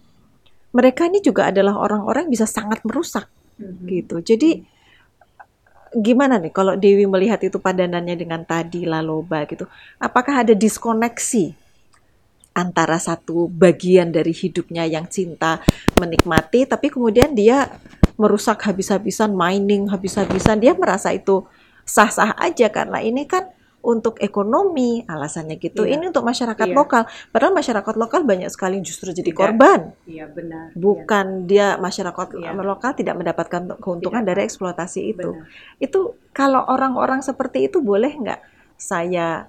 mereka 0.71 1.11
ini 1.11 1.19
juga 1.19 1.51
adalah 1.51 1.75
orang-orang 1.75 2.29
yang 2.29 2.33
bisa 2.39 2.47
sangat 2.47 2.79
merusak 2.87 3.27
hmm. 3.59 3.83
gitu. 3.89 4.23
Jadi 4.23 4.63
gimana 5.95 6.35
nih 6.35 6.51
kalau 6.51 6.75
Dewi 6.75 7.07
melihat 7.07 7.39
itu 7.39 7.55
padanannya 7.55 8.19
dengan 8.19 8.43
tadi 8.43 8.83
laloba 8.83 9.47
gitu 9.47 9.63
apakah 9.95 10.43
ada 10.43 10.51
diskoneksi 10.51 11.64
antara 12.55 12.95
satu 12.95 13.51
bagian 13.51 14.15
dari 14.15 14.31
hidupnya 14.31 14.87
yang 14.87 15.05
cinta 15.11 15.59
menikmati 15.99 16.63
tapi 16.63 16.87
kemudian 16.87 17.35
dia 17.35 17.67
merusak 18.15 18.63
habis-habisan 18.63 19.35
mining 19.35 19.91
habis-habisan 19.91 20.63
dia 20.63 20.71
merasa 20.71 21.11
itu 21.11 21.43
sah-sah 21.83 22.33
aja 22.39 22.71
karena 22.71 23.03
ini 23.03 23.27
kan 23.27 23.51
untuk 23.85 24.17
ekonomi 24.17 25.05
alasannya 25.05 25.61
gitu. 25.61 25.85
Iya. 25.85 26.01
Ini 26.01 26.09
untuk 26.09 26.25
masyarakat 26.25 26.67
iya. 26.67 26.73
lokal. 26.73 27.05
Padahal 27.29 27.53
masyarakat 27.53 27.95
lokal 28.01 28.25
banyak 28.25 28.49
sekali 28.49 28.81
justru 28.81 29.13
jadi 29.13 29.29
tidak. 29.29 29.37
korban. 29.37 29.93
Iya 30.09 30.25
benar. 30.25 30.73
Bukan 30.73 31.45
iya. 31.45 31.47
dia 31.47 31.67
masyarakat 31.77 32.27
iya. 32.41 32.51
lokal 32.57 32.97
tidak 32.97 33.15
mendapatkan 33.21 33.77
keuntungan 33.77 34.25
tidak. 34.25 34.29
dari 34.33 34.41
eksploitasi 34.49 35.01
itu. 35.13 35.37
Benar. 35.37 35.77
Itu 35.77 36.17
kalau 36.33 36.65
orang-orang 36.65 37.21
seperti 37.21 37.69
itu 37.69 37.85
boleh 37.85 38.09
nggak 38.09 38.41
saya 38.75 39.45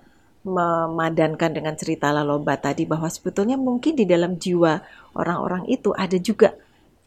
memadankan 0.47 1.51
dengan 1.51 1.75
cerita 1.75 2.15
Laloba 2.15 2.55
tadi 2.55 2.87
bahwa 2.87 3.11
sebetulnya 3.11 3.59
mungkin 3.59 3.99
di 3.99 4.07
dalam 4.07 4.39
jiwa 4.39 4.79
orang-orang 5.19 5.67
itu 5.67 5.91
ada 5.91 6.15
juga 6.23 6.55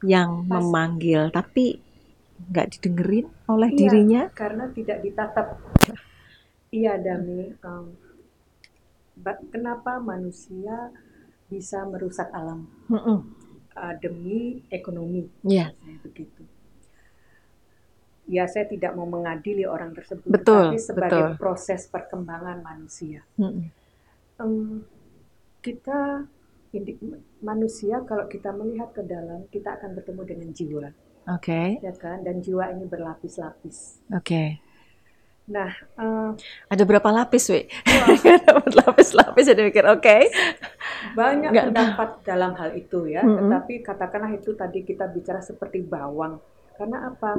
yang 0.04 0.44
Pas. 0.44 0.60
memanggil 0.60 1.32
tapi 1.32 1.80
nggak 2.40 2.68
didengerin 2.76 3.28
oleh 3.48 3.72
iya, 3.72 3.80
dirinya 3.80 4.22
karena 4.32 4.68
tidak 4.72 5.04
ditatap 5.04 5.48
Iya 6.70 7.02
Dami, 7.02 7.50
um, 7.66 7.98
kenapa 9.50 9.98
manusia 9.98 10.94
bisa 11.50 11.82
merusak 11.90 12.30
alam 12.30 12.70
mm 12.86 13.02
-mm. 13.02 13.20
Uh, 13.80 13.96
demi 14.04 14.60
ekonomi? 14.68 15.24
Iya. 15.48 15.72
Yeah. 15.72 15.98
Begitu. 16.04 16.44
Ya 18.30 18.46
saya 18.46 18.70
tidak 18.70 18.94
mau 18.94 19.10
mengadili 19.10 19.66
orang 19.66 19.98
tersebut, 19.98 20.30
betul, 20.30 20.70
tapi 20.70 20.78
sebagai 20.78 21.34
betul. 21.34 21.42
proses 21.42 21.90
perkembangan 21.90 22.62
manusia. 22.62 23.26
Mm 23.42 23.50
-mm. 23.50 23.66
Um, 24.40 24.86
kita 25.66 26.30
manusia 27.42 28.06
kalau 28.06 28.30
kita 28.30 28.54
melihat 28.54 28.94
ke 28.94 29.02
dalam 29.02 29.50
kita 29.50 29.82
akan 29.82 29.98
bertemu 29.98 30.22
dengan 30.30 30.50
jiwa. 30.54 30.88
Oke. 31.30 31.78
ya 31.82 31.94
kan? 31.98 32.26
Dan 32.26 32.42
jiwa 32.42 32.70
ini 32.74 32.86
berlapis-lapis. 32.90 34.02
Oke. 34.14 34.62
Nah, 35.50 35.74
eh, 35.98 36.30
Ada 36.70 36.84
berapa 36.86 37.10
lapis, 37.10 37.50
Wi? 37.50 37.66
Dapat 38.46 38.74
lapis-lapis 38.86 39.50
jadi 39.50 39.62
mikir, 39.66 39.86
oke. 39.90 40.18
banyak 41.18 41.50
Nggak 41.50 41.68
pendapat 41.74 42.10
dalam 42.22 42.54
hal 42.54 42.70
itu 42.78 43.10
ya. 43.10 43.26
Mm-mm. 43.26 43.50
Tetapi 43.50 43.74
katakanlah 43.82 44.32
itu 44.38 44.54
tadi 44.54 44.86
kita 44.86 45.10
bicara 45.10 45.42
seperti 45.42 45.82
bawang. 45.82 46.38
Karena 46.80 46.98
apa? 47.12 47.32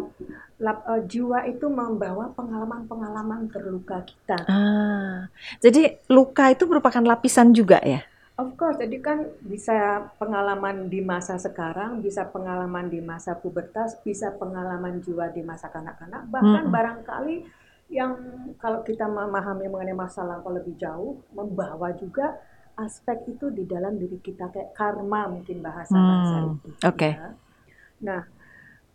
Lap- 0.65 0.87
eh, 0.93 1.03
jiwa 1.13 1.39
itu 1.53 1.67
membawa 1.81 2.25
pengalaman-pengalaman 2.39 3.43
terluka 3.55 3.99
kita. 4.11 4.41
Ah, 4.49 5.29
jadi 5.65 6.01
luka 6.15 6.45
itu 6.55 6.65
merupakan 6.71 7.05
lapisan 7.11 7.49
juga 7.59 7.79
ya? 7.85 8.01
Of 8.43 8.49
course, 8.61 8.79
jadi 8.85 8.97
kan 9.09 9.19
bisa 9.53 9.77
pengalaman 10.21 10.77
di 10.93 11.01
masa 11.13 11.35
sekarang, 11.47 11.91
bisa 12.07 12.23
pengalaman 12.35 12.87
di 12.95 13.01
masa 13.11 13.33
pubertas, 13.43 13.91
bisa 14.07 14.29
pengalaman 14.41 14.95
jiwa 15.05 15.27
di 15.37 15.43
masa 15.51 15.67
kanak-kanak, 15.75 16.23
bahkan 16.35 16.65
Mm-mm. 16.65 16.75
barangkali 16.75 17.37
yang 17.99 18.13
kalau 18.63 18.81
kita 18.89 19.05
memahami 19.19 19.67
mengenai 19.73 19.93
masa 20.05 20.21
lampau 20.25 20.53
lebih 20.59 20.73
jauh, 20.85 21.21
membawa 21.37 21.89
juga 22.03 22.27
aspek 22.81 23.19
itu 23.37 23.47
di 23.59 23.65
dalam 23.73 23.95
diri 24.01 24.17
kita 24.29 24.45
kayak 24.55 24.73
karma 24.79 25.21
mungkin 25.35 25.59
bahasa-bahasa 25.61 26.37
Hmm, 26.37 26.49
itu. 26.51 26.71
oke. 26.85 27.11
ya. 27.13 27.37
Nah, 28.07 28.21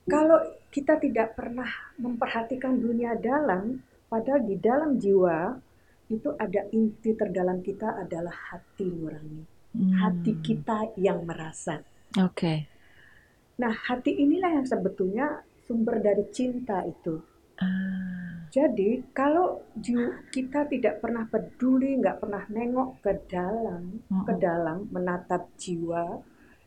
kalau 0.05 0.39
kita 0.69 1.01
tidak 1.01 1.33
pernah 1.33 1.69
memperhatikan 1.97 2.77
dunia 2.77 3.17
dalam, 3.17 3.81
padahal 4.07 4.45
di 4.45 4.55
dalam 4.61 5.01
jiwa 5.01 5.57
itu 6.13 6.29
ada 6.37 6.69
inti 6.69 7.17
terdalam 7.17 7.65
kita 7.65 7.97
adalah 8.05 8.53
hati 8.53 8.85
nurani 8.85 9.55
hati 9.75 10.31
Hmm, 10.31 10.43
kita 10.43 10.95
yang 10.95 11.27
merasa. 11.27 11.83
Oke. 12.19 12.67
Nah, 13.59 13.71
hati 13.71 14.15
inilah 14.15 14.61
yang 14.61 14.67
sebetulnya 14.67 15.43
sumber 15.67 15.99
dari 15.99 16.23
cinta 16.31 16.83
itu. 16.83 17.19
Ah, 17.59 18.47
Jadi, 18.51 19.03
kalau 19.15 19.63
kita 20.31 20.67
tidak 20.67 21.03
pernah 21.03 21.27
peduli, 21.27 21.99
nggak 21.99 22.19
pernah 22.23 22.43
nengok 22.51 23.03
ke 23.03 23.11
dalam, 23.31 23.99
ke 24.07 24.33
mm-mm. 24.35 24.39
dalam 24.39 24.77
menatap 24.91 25.47
jiwa 25.59 26.19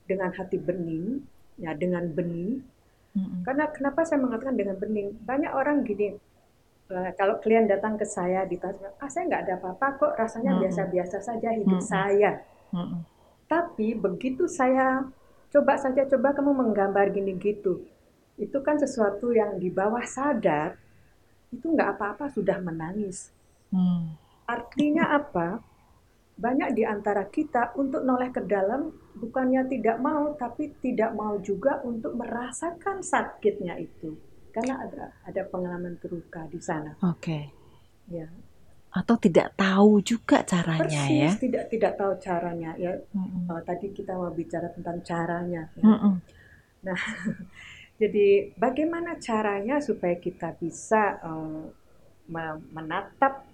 dengan 0.04 0.32
hati 0.32 0.56
bening, 0.60 1.24
ya 1.60 1.72
dengan 1.76 2.08
benih. 2.12 2.60
Mm-mm. 3.18 3.42
Karena 3.42 3.66
kenapa 3.74 4.06
saya 4.06 4.22
mengatakan 4.22 4.54
dengan 4.54 4.78
bening? 4.78 5.18
Banyak 5.26 5.50
orang 5.50 5.82
gini, 5.82 6.14
eh, 6.94 7.10
kalau 7.18 7.42
klien 7.42 7.66
datang 7.66 7.98
ke 7.98 8.06
saya 8.06 8.46
ditanya, 8.46 8.94
ah 9.02 9.10
saya 9.10 9.26
nggak 9.26 9.42
ada 9.42 9.54
apa-apa 9.58 9.86
kok, 9.98 10.12
rasanya 10.14 10.54
Mm-mm. 10.54 10.62
biasa-biasa 10.62 11.18
saja 11.18 11.50
hidup 11.50 11.82
Mm-mm. 11.82 11.90
saya. 11.90 12.46
Mm-mm. 12.70 13.02
Tapi 13.50 13.98
begitu 13.98 14.46
saya 14.46 15.02
coba 15.50 15.74
saja 15.80 16.06
coba 16.06 16.36
kamu 16.36 16.52
menggambar 16.52 17.10
gini 17.10 17.34
gitu, 17.40 17.82
itu 18.38 18.58
kan 18.62 18.78
sesuatu 18.78 19.32
yang 19.32 19.58
di 19.58 19.72
bawah 19.72 20.04
sadar 20.06 20.76
itu 21.48 21.64
nggak 21.64 21.96
apa-apa 21.96 22.28
sudah 22.28 22.60
menangis. 22.60 23.32
Hmm. 23.72 24.12
Artinya 24.44 25.16
apa? 25.16 25.64
Banyak 26.38 26.70
di 26.78 26.86
antara 26.86 27.26
kita 27.26 27.74
untuk 27.74 28.06
noleh 28.06 28.30
ke 28.30 28.46
dalam 28.46 28.94
bukannya 29.18 29.66
tidak 29.66 29.98
mau, 29.98 30.38
tapi 30.38 30.70
tidak 30.78 31.10
mau 31.18 31.34
juga 31.42 31.82
untuk 31.82 32.14
merasakan 32.14 33.02
sakitnya 33.02 33.74
itu, 33.82 34.14
karena 34.54 34.78
ada 34.86 35.04
ada 35.26 35.42
pengalaman 35.50 35.98
terluka 35.98 36.46
di 36.46 36.62
sana. 36.62 36.94
Oke. 37.02 37.50
Ya, 38.08 38.30
Atau 38.94 39.18
tidak 39.20 39.52
tahu 39.58 40.00
juga 40.00 40.40
caranya 40.46 41.04
ya? 41.10 41.28
persis 41.28 41.42
tidak 41.42 41.64
tidak 41.74 41.92
tahu 41.98 42.12
caranya. 42.22 42.70
Ya, 42.78 42.92
Mm-mm. 43.12 43.50
eh, 43.52 43.62
tadi 43.66 43.86
kita 43.92 44.14
mau 44.14 44.30
bicara 44.30 44.70
tentang 44.72 45.02
caranya. 45.04 45.62
ya. 45.74 45.84
Mm-mm. 45.84 46.14
Nah, 46.86 47.00
jadi 48.00 48.54
bagaimana 48.54 49.18
caranya 49.18 49.82
supaya 49.82 50.14
kita 50.16 50.54
bisa 50.56 51.18
me- 52.28 52.62
menatap 52.72 53.44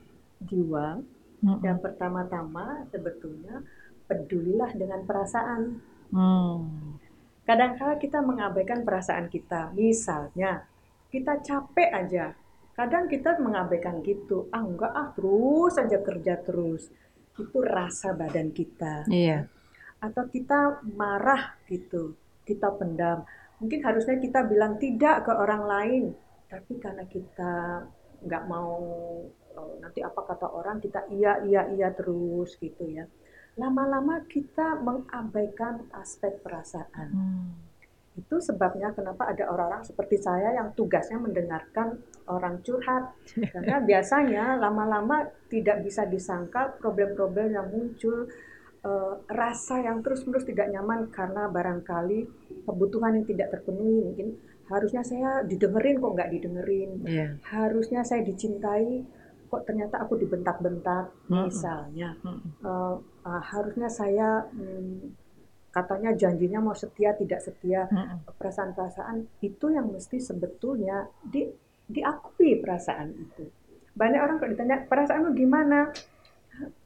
jiwa? 0.44 1.00
Mm-mm. 1.44 1.60
Yang 1.60 1.78
pertama-tama 1.84 2.88
sebetulnya 2.88 3.60
pedulilah 4.08 4.72
dengan 4.72 5.04
perasaan. 5.04 5.60
Hmm. 6.08 6.96
Kadang-kala 7.44 8.00
kita 8.00 8.24
mengabaikan 8.24 8.80
perasaan 8.88 9.28
kita. 9.28 9.76
Misalnya, 9.76 10.64
kita 11.12 11.44
capek 11.44 11.90
aja. 11.92 12.32
Kadang 12.72 13.06
kita 13.06 13.36
mengabaikan 13.38 14.00
gitu. 14.00 14.48
Ah 14.50 14.64
enggak 14.64 14.92
ah, 14.96 15.12
terus 15.12 15.76
aja 15.76 16.00
kerja 16.00 16.40
terus. 16.40 16.88
Itu 17.36 17.60
rasa 17.60 18.16
badan 18.16 18.50
kita. 18.50 19.04
Iya. 19.12 19.52
atau 20.04 20.28
kita 20.28 20.84
marah 21.00 21.56
gitu, 21.64 22.12
kita 22.44 22.68
pendam. 22.76 23.24
Mungkin 23.56 23.80
harusnya 23.80 24.20
kita 24.20 24.44
bilang 24.44 24.76
tidak 24.76 25.24
ke 25.24 25.32
orang 25.32 25.64
lain, 25.64 26.04
tapi 26.52 26.76
karena 26.76 27.08
kita 27.08 27.88
nggak 28.20 28.44
mau 28.44 28.76
nanti 29.78 30.02
apa 30.02 30.20
kata 30.26 30.50
orang 30.50 30.82
kita 30.82 31.06
iya 31.14 31.42
iya 31.46 31.70
iya 31.70 31.88
terus 31.94 32.58
gitu 32.58 32.84
ya. 32.90 33.06
Lama-lama 33.54 34.26
kita 34.26 34.82
mengabaikan 34.82 35.86
aspek 35.94 36.42
perasaan. 36.42 37.08
Hmm. 37.14 37.50
Itu 38.14 38.38
sebabnya 38.38 38.94
kenapa 38.94 39.30
ada 39.30 39.50
orang-orang 39.50 39.82
seperti 39.86 40.22
saya 40.22 40.54
yang 40.54 40.74
tugasnya 40.74 41.18
mendengarkan 41.18 41.98
orang 42.30 42.62
curhat. 42.66 43.14
Karena 43.30 43.78
biasanya 43.90 44.58
lama-lama 44.58 45.30
tidak 45.50 45.82
bisa 45.86 46.06
disangkal 46.06 46.74
problem-problem 46.78 47.54
yang 47.54 47.66
muncul 47.70 48.26
eh, 48.82 49.14
rasa 49.30 49.82
yang 49.82 50.02
terus-menerus 50.02 50.46
tidak 50.46 50.70
nyaman 50.70 51.10
karena 51.10 51.46
barangkali 51.50 52.26
kebutuhan 52.66 53.22
yang 53.22 53.26
tidak 53.26 53.54
terpenuhi. 53.54 54.02
Mungkin 54.02 54.28
harusnya 54.70 55.02
saya 55.04 55.42
didengerin 55.42 55.98
kok 55.98 56.14
nggak 56.14 56.30
didengerin. 56.38 56.90
Iya. 57.06 57.26
Harusnya 57.50 58.06
saya 58.06 58.22
dicintai 58.22 59.04
kok 59.54 59.70
ternyata 59.70 60.02
aku 60.02 60.18
dibentak-bentak 60.18 61.14
Mm-mm. 61.30 61.46
misalnya. 61.46 62.18
Mm-mm. 62.26 62.50
Eh, 62.66 62.96
ah, 63.22 63.42
harusnya 63.54 63.86
saya 63.86 64.42
hmm, 64.50 65.14
katanya 65.70 66.10
janjinya 66.14 66.58
mau 66.58 66.74
setia 66.74 67.14
tidak 67.14 67.38
setia 67.38 67.86
Mm-mm. 67.86 68.26
perasaan-perasaan 68.34 69.42
itu 69.46 69.66
yang 69.70 69.86
mesti 69.94 70.18
sebetulnya 70.18 71.06
di, 71.22 71.46
diakui 71.86 72.58
perasaan 72.58 73.14
itu. 73.14 73.46
Banyak 73.94 74.18
orang 74.18 74.36
kalau 74.42 74.50
ditanya 74.50 74.82
perasaanmu 74.90 75.30
gimana, 75.38 75.94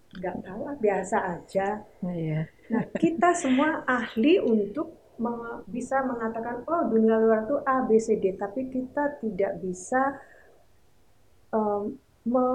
nggak 0.09 0.37
tahu 0.45 0.61
lah 0.69 0.77
biasa 0.77 1.17
aja. 1.41 1.85
Iya. 2.05 2.49
Nah 2.69 2.85
kita 2.97 3.33
semua 3.33 3.81
ahli 3.89 4.41
untuk 4.41 5.17
me- 5.17 5.65
bisa 5.69 6.01
mengatakan 6.05 6.65
oh 6.69 6.85
dunia 6.89 7.17
luar 7.17 7.45
itu 7.49 7.57
A 7.65 7.85
B 7.85 7.97
C 7.97 8.17
D, 8.21 8.37
tapi 8.37 8.73
kita 8.73 9.21
tidak 9.21 9.57
bisa 9.61 10.21
me- 11.53 12.08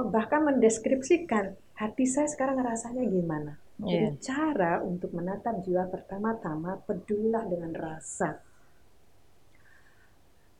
bahkan 0.10 0.46
mendeskripsikan 0.46 1.58
hati 1.74 2.06
saya 2.06 2.30
sekarang 2.30 2.62
rasanya 2.62 3.04
gimana. 3.10 3.58
Jadi 3.82 4.08
Iya. 4.14 4.22
cara 4.22 4.74
untuk 4.86 5.12
menatap 5.18 5.66
jiwa 5.66 5.90
pertama-tama 5.90 6.78
pedulilah 6.86 7.44
dengan 7.50 7.74
rasa. 7.74 8.38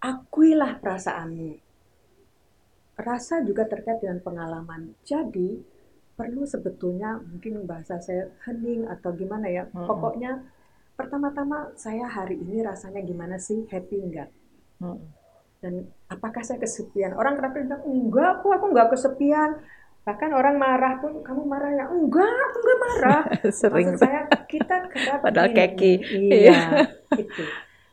Akuilah 0.04 0.82
perasaanmu. 0.84 1.52
Rasa 3.00 3.46
juga 3.46 3.64
terkait 3.70 4.02
dengan 4.04 4.20
pengalaman. 4.20 4.98
Jadi 5.06 5.62
perlu 6.14 6.46
sebetulnya 6.46 7.18
mungkin 7.22 7.66
bahasa 7.66 7.98
saya 8.02 8.30
hening 8.46 8.86
atau 8.90 9.16
gimana 9.16 9.48
ya. 9.50 9.64
Mm-mm. 9.72 9.88
Pokoknya 9.88 10.44
pertama-tama 10.94 11.74
saya 11.80 12.06
hari 12.06 12.38
ini 12.38 12.62
rasanya 12.62 13.02
gimana 13.02 13.40
sih? 13.40 13.66
Happy 13.72 13.98
enggak? 13.98 14.30
Mm-mm. 14.84 15.23
Dan 15.64 15.88
apakah 16.12 16.44
saya 16.44 16.60
kesepian? 16.60 17.16
Orang 17.16 17.40
kenapa 17.40 17.64
bilang 17.64 17.88
enggak 17.88 18.44
kok 18.44 18.52
aku 18.52 18.66
enggak 18.76 18.92
kesepian. 18.92 19.64
Bahkan 20.04 20.36
orang 20.36 20.60
marah 20.60 21.00
pun 21.00 21.24
kamu 21.24 21.48
marah 21.48 21.72
ya? 21.72 21.86
Enggak, 21.88 22.28
aku 22.52 22.58
enggak 22.60 22.80
marah. 22.84 23.22
Sering. 23.64 23.96
Maksud 23.96 24.04
saya 24.04 24.28
kita 24.52 24.76
kerap 24.92 25.24
Padahal 25.24 25.56
keki. 25.56 25.94
Iya, 26.28 26.60
itu. 27.16 27.44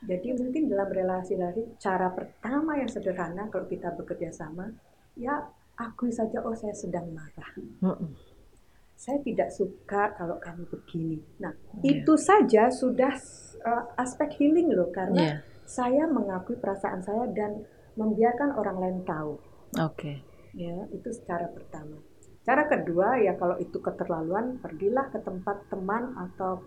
Jadi 0.00 0.28
mungkin 0.34 0.66
dalam 0.66 0.90
relasi-relasi 0.90 1.78
cara 1.78 2.10
pertama 2.10 2.74
yang 2.74 2.90
sederhana 2.90 3.46
kalau 3.46 3.70
kita 3.70 3.94
bekerja 3.94 4.34
sama, 4.34 4.66
ya 5.14 5.46
akui 5.78 6.10
saja 6.10 6.42
oh 6.42 6.56
saya 6.58 6.74
sedang 6.74 7.06
marah. 7.14 7.50
Mm-mm. 7.78 8.10
Saya 8.98 9.22
tidak 9.22 9.54
suka 9.54 10.12
kalau 10.18 10.42
kamu 10.42 10.66
begini. 10.68 11.22
Nah, 11.40 11.54
Iya. 11.80 12.04
itu 12.04 12.14
saja 12.20 12.68
sudah 12.68 13.14
uh, 13.64 13.84
aspek 13.96 14.28
healing 14.42 14.74
loh 14.74 14.90
karena 14.90 15.20
Iya. 15.20 15.34
Saya 15.70 16.10
mengakui 16.10 16.58
perasaan 16.58 16.98
saya 17.06 17.30
dan 17.30 17.62
membiarkan 17.94 18.58
orang 18.58 18.76
lain 18.82 18.98
tahu. 19.06 19.38
Oke. 19.78 20.18
Ya, 20.50 20.82
itu 20.90 21.14
secara 21.14 21.46
pertama. 21.46 22.02
Cara 22.42 22.66
kedua 22.66 23.22
ya 23.22 23.38
kalau 23.38 23.54
itu 23.62 23.78
keterlaluan, 23.78 24.58
pergilah 24.58 25.14
ke 25.14 25.22
tempat 25.22 25.70
teman 25.70 26.10
atau 26.18 26.58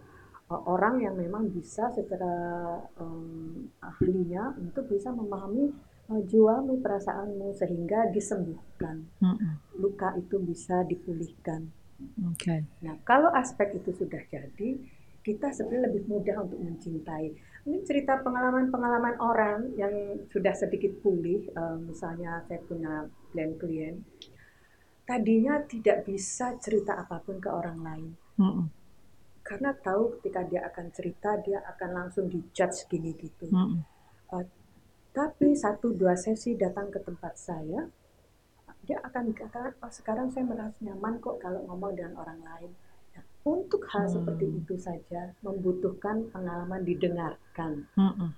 uh, 0.47 0.61
orang 0.71 1.03
yang 1.03 1.19
memang 1.19 1.51
bisa 1.51 1.91
secara 1.91 2.31
um, 2.95 3.67
ahlinya 3.83 4.55
untuk 4.55 4.87
bisa 4.87 5.11
memahami 5.11 5.75
uh, 6.07 6.21
jiwamu, 6.23 6.79
perasaanmu 6.79 7.51
sehingga 7.59 8.07
disembuhkan. 8.15 9.03
Mm-mm. 9.19 9.59
Luka 9.83 10.15
itu 10.15 10.39
bisa 10.39 10.87
dipulihkan. 10.87 11.67
Oke. 12.31 12.63
Nah, 12.79 12.95
kalau 13.03 13.31
aspek 13.35 13.75
itu 13.75 13.91
sudah 13.91 14.23
jadi, 14.31 14.79
kita 15.23 15.51
sebenarnya 15.55 15.91
lebih 15.91 16.03
mudah 16.11 16.35
untuk 16.43 16.59
mencintai. 16.59 17.31
Ini 17.63 17.79
cerita 17.87 18.19
pengalaman-pengalaman 18.19 19.23
orang 19.23 19.71
yang 19.79 20.19
sudah 20.27 20.51
sedikit 20.51 20.99
pulih. 20.99 21.47
Eh, 21.47 21.77
misalnya 21.79 22.43
saya 22.43 22.59
punya 22.59 23.07
klien-klien, 23.31 24.03
tadinya 25.07 25.63
tidak 25.63 26.03
bisa 26.03 26.59
cerita 26.59 26.99
apa 26.99 27.23
pun 27.23 27.39
ke 27.39 27.47
orang 27.47 27.79
lain. 27.79 28.11
Mm-mm. 28.35 28.67
Karena 29.43 29.71
tahu 29.75 30.19
ketika 30.19 30.43
dia 30.43 30.67
akan 30.67 30.91
cerita, 30.91 31.39
dia 31.39 31.63
akan 31.63 31.89
langsung 32.03 32.27
dijudge 32.27 32.87
gini 32.91 33.15
gitu. 33.15 33.47
Mm-mm. 33.47 33.79
Eh, 34.35 34.45
tapi 35.15 35.55
satu 35.55 35.95
dua 35.95 36.19
sesi 36.19 36.59
datang 36.59 36.91
ke 36.91 36.99
tempat 36.99 37.39
saya, 37.39 37.87
dia 38.83 38.99
akan 38.99 39.31
katakan, 39.31 39.71
oh 39.79 39.91
sekarang 39.93 40.27
saya 40.35 40.43
merasa 40.43 40.75
nyaman 40.83 41.15
kok 41.23 41.39
kalau 41.39 41.63
ngomong 41.71 41.95
dengan 41.95 42.19
orang 42.19 42.43
lain. 42.43 42.71
Untuk 43.43 43.83
hal 43.91 44.07
Hmm. 44.07 44.15
seperti 44.23 44.45
itu 44.47 44.75
saja 44.79 45.35
membutuhkan 45.43 46.31
pengalaman 46.31 46.87
didengarkan. 46.87 47.83
Mm-mm. 47.99 48.31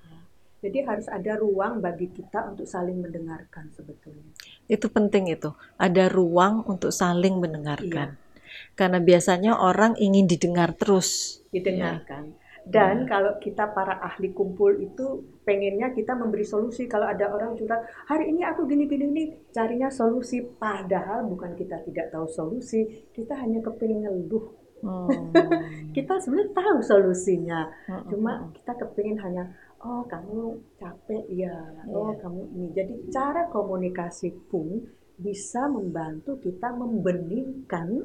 Jadi 0.65 0.81
harus 0.81 1.05
ada 1.05 1.37
ruang 1.37 1.77
bagi 1.77 2.09
kita 2.09 2.49
untuk 2.49 2.65
saling 2.65 2.97
mendengarkan 2.97 3.69
sebetulnya. 3.69 4.33
Itu 4.65 4.89
penting 4.89 5.29
itu. 5.29 5.53
Ada 5.77 6.09
ruang 6.09 6.65
untuk 6.65 6.89
saling 6.89 7.37
mendengarkan. 7.37 8.17
Iya. 8.17 8.73
Karena 8.73 8.97
biasanya 8.97 9.61
orang 9.61 9.93
ingin 10.01 10.25
didengar 10.25 10.73
terus. 10.73 11.37
Didengarkan. 11.53 12.33
Iya. 12.33 12.43
Dan 12.65 13.05
kalau 13.05 13.37
kita 13.37 13.77
para 13.77 14.01
ahli 14.01 14.33
kumpul 14.33 14.81
itu 14.81 15.21
pengennya 15.45 15.93
kita 15.93 16.17
memberi 16.17 16.41
solusi. 16.41 16.89
Kalau 16.89 17.05
ada 17.05 17.29
orang 17.29 17.53
curhat, 17.53 17.85
hari 18.09 18.33
ini 18.33 18.41
aku 18.41 18.65
gini 18.65 18.89
gini 18.89 19.05
gini, 19.05 19.23
carinya 19.53 19.93
solusi. 19.93 20.41
Padahal 20.41 21.29
bukan 21.29 21.53
kita 21.53 21.85
tidak 21.85 22.09
tahu 22.09 22.25
solusi, 22.25 23.05
kita 23.13 23.37
hanya 23.37 23.61
kepingin 23.61 24.09
ngeluh. 24.09 24.64
Hmm. 24.85 25.33
Kita 25.95 26.21
sebenarnya 26.21 26.51
tahu 26.53 26.77
solusinya, 26.83 27.65
Mm-mm. 27.87 28.05
cuma 28.11 28.31
kita 28.51 28.75
kepingin 28.75 29.17
hanya 29.23 29.43
oh 29.79 30.03
kamu 30.05 30.59
capek 30.75 31.23
ya, 31.31 31.55
oh 31.89 32.11
Iya. 32.11 32.19
kamu 32.21 32.41
ini. 32.53 32.67
Jadi 32.75 32.93
cara 33.09 33.47
komunikasi 33.49 34.29
pun 34.51 34.83
bisa 35.15 35.71
membantu 35.71 36.35
kita 36.37 36.75
membeningkan 36.75 38.03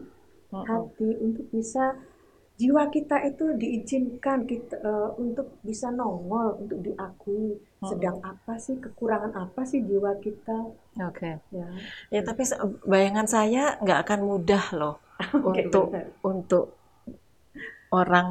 Mm-mm. 0.55 0.65
hati 0.65 1.19
untuk 1.19 1.51
bisa 1.51 1.99
jiwa 2.55 2.93
kita 2.93 3.17
itu 3.25 3.57
diizinkan 3.57 4.45
kita 4.45 4.77
eh, 4.79 5.11
untuk 5.19 5.59
bisa 5.65 5.89
nongol, 5.91 6.63
untuk 6.63 6.79
diakui 6.85 7.57
sedang 7.81 8.21
apa 8.21 8.61
sih 8.61 8.77
kekurangan 8.77 9.33
apa 9.33 9.65
sih 9.65 9.81
jiwa 9.81 10.13
kita 10.21 10.69
Oke. 11.01 11.41
ya. 11.51 11.67
Ya 12.13 12.21
tapi 12.21 12.45
bayangan 12.85 13.25
saya 13.25 13.81
nggak 13.81 14.05
akan 14.05 14.21
mudah 14.23 14.65
loh 14.77 14.97
Untuk 15.51 15.85
benar. 15.91 16.07
untuk 16.23 16.65
orang 17.91 18.29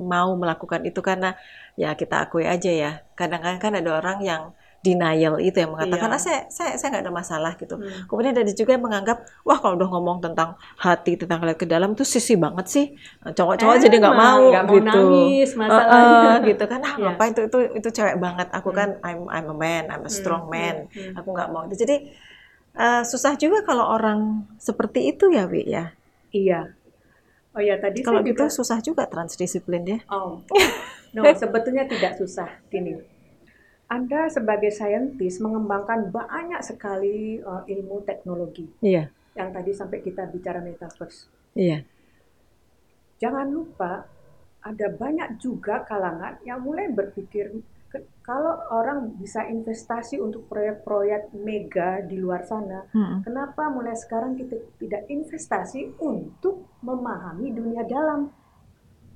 mau 0.00 0.32
melakukan 0.32 0.88
itu 0.88 1.04
karena 1.04 1.36
ya 1.76 1.92
kita 1.92 2.24
akui 2.24 2.48
aja 2.48 2.72
ya. 2.72 2.90
Kadang-kadang 3.12 3.60
kan 3.60 3.72
ada 3.76 3.90
orang 3.92 4.18
yang 4.24 4.42
denial 4.82 5.38
itu 5.38 5.62
yang 5.62 5.70
mengatakan 5.70 6.10
Iya. 6.10 6.16
ah 6.16 6.20
saya 6.20 6.40
saya 6.50 6.74
saya 6.74 6.88
nggak 6.90 7.04
ada 7.06 7.14
masalah 7.14 7.52
gitu. 7.54 7.78
Hmm. 7.78 8.08
Kemudian 8.08 8.34
ada 8.34 8.50
juga 8.50 8.74
yang 8.74 8.82
menganggap 8.82 9.16
wah 9.44 9.54
kalau 9.54 9.78
udah 9.78 9.86
ngomong 9.86 10.18
tentang 10.18 10.56
hati 10.74 11.14
tentang 11.14 11.38
lihat 11.44 11.54
ke 11.54 11.68
dalam 11.68 11.94
tuh 11.94 12.02
sisi 12.02 12.34
banget 12.34 12.66
sih. 12.66 12.86
Cowok-cowok 13.22 13.76
jadi 13.78 13.96
nggak 14.00 14.16
mau 14.16 14.42
mau 14.50 14.74
gitu. 14.74 14.82
nangis 14.82 15.48
Eh, 15.52 15.58
masalahnya. 15.60 16.32
eh, 16.34 16.36
gitu 16.50 16.64
kan 16.66 16.80
ah 16.82 16.94
ngapain 16.98 17.30
itu 17.30 17.42
itu 17.46 17.58
itu 17.78 17.88
cewek 17.92 18.16
banget 18.18 18.48
aku 18.50 18.68
Hmm. 18.72 18.78
kan 18.80 18.88
I'm 19.04 19.20
I'm 19.28 19.46
a 19.46 19.54
man 19.54 19.84
I'm 19.86 20.02
a 20.02 20.10
strong 20.10 20.48
Hmm, 20.48 20.54
man 20.56 20.76
hmm, 20.88 20.98
hmm. 20.98 21.14
aku 21.14 21.28
nggak 21.30 21.48
mau 21.52 21.62
itu 21.68 21.76
jadi 21.78 21.96
eh, 22.74 23.02
susah 23.04 23.36
juga 23.36 23.62
kalau 23.62 23.86
orang 23.86 24.20
seperti 24.58 25.14
itu 25.14 25.30
ya 25.30 25.46
Wi 25.46 25.62
ya 25.68 25.92
Iya. 26.32 26.74
Oh 27.52 27.60
ya 27.60 27.76
tadi 27.76 28.00
kalau 28.00 28.24
gitu 28.24 28.32
juga 28.32 28.48
susah 28.48 28.80
juga 28.80 29.04
transdisiplin 29.04 29.84
ya 29.84 29.98
Oh, 30.08 30.40
no, 31.12 31.22
sebetulnya 31.36 31.84
tidak 31.84 32.16
susah. 32.16 32.48
Gini, 32.72 32.96
Anda 33.92 34.32
sebagai 34.32 34.72
saintis 34.72 35.36
mengembangkan 35.36 36.08
banyak 36.08 36.64
sekali 36.64 37.44
uh, 37.44 37.60
ilmu 37.68 38.08
teknologi 38.08 38.64
iya 38.80 39.12
yang 39.36 39.52
tadi 39.52 39.72
sampai 39.72 40.00
kita 40.00 40.28
bicara 40.32 40.64
metaverse. 40.64 41.28
iya 41.52 41.84
Jangan 43.20 43.54
lupa 43.54 44.08
ada 44.64 44.86
banyak 44.90 45.38
juga 45.38 45.86
kalangan 45.86 46.42
yang 46.42 46.58
mulai 46.58 46.90
berpikir 46.90 47.54
kalau 48.22 48.54
orang 48.70 49.12
bisa 49.14 49.44
investasi 49.44 50.16
untuk 50.16 50.46
proyek-proyek 50.46 51.34
mega 51.34 52.00
di 52.00 52.16
luar 52.16 52.42
sana, 52.42 52.86
Mm-mm. 52.88 53.20
kenapa 53.22 53.68
mulai 53.68 53.92
sekarang 53.92 54.34
kita 54.34 54.56
tidak 54.76 55.02
investasi 55.06 55.92
untuk 55.98 56.64
memahami 56.80 57.50
dunia 57.50 57.82
dalam? 57.82 58.30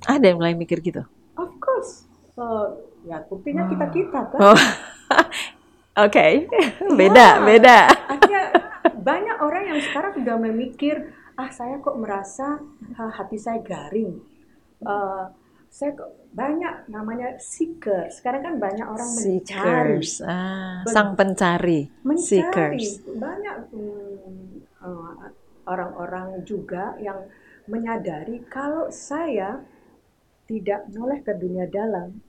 ada 0.02 0.22
yang 0.22 0.36
mulai 0.36 0.52
mikir 0.52 0.78
gitu 0.80 1.00
Of 1.34 1.56
course. 1.56 2.04
Oh, 2.34 2.68
ya 3.02 3.20
buktinya 3.22 3.64
kita 3.64 3.86
kita 3.88 4.20
kan. 4.28 4.38
oh 4.42 4.60
oke 6.04 6.26
beda 7.00 7.26
Iya. 7.34 7.42
beda 7.42 7.78
Artinya 8.06 8.42
banyak 9.08 9.36
orang 9.38 9.64
yang 9.66 9.80
sekarang 9.80 10.12
sudah 10.14 10.36
memikir, 10.36 10.96
ah 11.34 11.48
saya 11.48 11.78
kok 11.78 11.96
merasa 11.96 12.60
ah, 12.92 13.08
hati 13.10 13.36
saya 13.36 13.60
garing. 13.60 14.20
Eh, 14.78 15.24
saya 15.70 15.92
kok 15.92 16.10
banyak 16.32 16.88
namanya 16.88 17.36
seeker. 17.36 18.08
Sekarang 18.08 18.40
kan 18.40 18.54
banyak 18.56 18.86
orang 18.86 19.10
mencari, 19.12 20.00
ah, 20.24 20.80
sang 20.88 21.12
pencari 21.12 21.88
mencari. 22.00 22.24
seekers 22.24 22.86
Banyak 23.12 23.56
hmm, 23.72 24.84
eh, 24.84 25.28
orang-orang 25.66 26.40
juga 26.46 26.96
yang 27.02 27.28
menyadari 27.66 28.46
kalau 28.46 28.88
saya 28.88 29.60
tidak 30.46 30.86
menoleh 30.88 31.20
ke 31.20 31.34
dunia 31.34 31.66
dalam. 31.66 32.22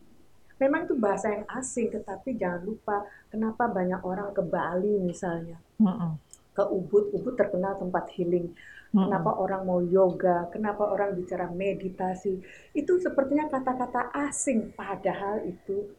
Memang 0.57 0.89
itu 0.89 0.97
bahasa 0.97 1.29
yang 1.29 1.45
asing, 1.53 1.93
tetapi 1.93 2.33
jangan 2.33 2.65
lupa 2.65 3.05
kenapa 3.29 3.69
banyak 3.69 4.01
orang 4.01 4.33
ke 4.33 4.41
Bali 4.41 4.97
misalnya. 4.97 5.61
Mm-mm. 5.77 6.17
ke 6.57 6.65
Ubud, 6.65 7.13
Ubud 7.13 7.37
terkenal 7.37 7.77
tempat 7.77 8.09
healing. 8.17 8.49
Kenapa 8.95 9.31
orang 9.37 9.61
mau 9.67 9.79
yoga? 9.83 10.47
Kenapa 10.53 10.83
orang 10.87 11.13
bicara 11.19 11.51
meditasi? 11.51 12.39
Itu 12.73 12.97
sepertinya 12.97 13.45
kata-kata 13.51 14.15
asing, 14.27 14.73
padahal 14.73 15.43
itu 15.45 15.91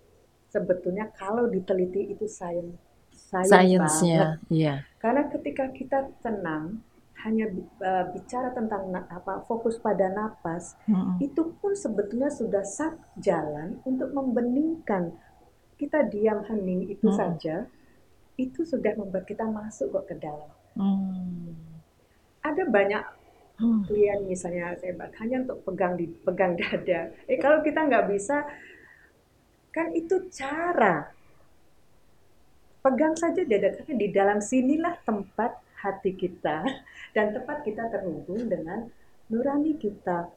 sebetulnya 0.48 1.12
kalau 1.12 1.44
diteliti 1.46 2.08
itu 2.12 2.24
sains, 2.24 2.74
sainsnya 3.12 4.40
iya 4.48 4.74
Karena 4.98 5.28
ketika 5.28 5.70
kita 5.70 6.10
tenang, 6.24 6.80
hanya 7.24 7.46
eh, 7.82 8.04
bicara 8.14 8.54
tentang 8.54 8.94
apa 8.94 9.42
fokus 9.46 9.76
pada 9.78 10.06
napas, 10.10 10.78
Mm-mm. 10.86 11.18
itu 11.18 11.42
pun 11.58 11.74
sebetulnya 11.74 12.30
sudah 12.30 12.62
satu 12.62 13.02
jalan 13.18 13.78
untuk 13.84 14.10
membeningkan. 14.14 15.14
Kita 15.78 16.06
diam 16.10 16.42
hening 16.46 16.90
itu 16.90 17.10
Mm-mm. 17.10 17.18
saja, 17.18 17.66
itu 18.38 18.60
sudah 18.62 18.94
membuat 18.94 19.26
kita 19.26 19.44
masuk 19.50 19.90
kok 19.98 20.06
ke 20.10 20.14
dalam. 20.22 20.50
Hmm. 20.78 21.17
Ada 22.48 22.62
banyak 22.64 23.02
Hmm. 23.58 23.82
klien 23.90 24.22
misalnya 24.22 24.70
saya 24.78 24.94
bilang, 24.94 25.10
hanya 25.18 25.36
untuk 25.42 25.58
pegang 25.66 25.98
di 25.98 26.06
pegang 26.06 26.54
dada. 26.54 27.10
Eh 27.26 27.42
kalau 27.42 27.58
kita 27.58 27.90
nggak 27.90 28.06
bisa, 28.06 28.46
kan 29.74 29.90
itu 29.98 30.30
cara. 30.30 31.10
Pegang 32.78 33.18
saja 33.18 33.42
dada 33.42 33.74
karena 33.74 33.94
di 33.98 34.08
dalam 34.14 34.38
sinilah 34.38 35.02
tempat 35.02 35.58
hati 35.82 36.14
kita 36.14 36.62
dan 37.18 37.34
tempat 37.34 37.66
kita 37.66 37.90
terhubung 37.90 38.46
dengan 38.46 38.86
nurani 39.26 39.74
kita. 39.74 40.30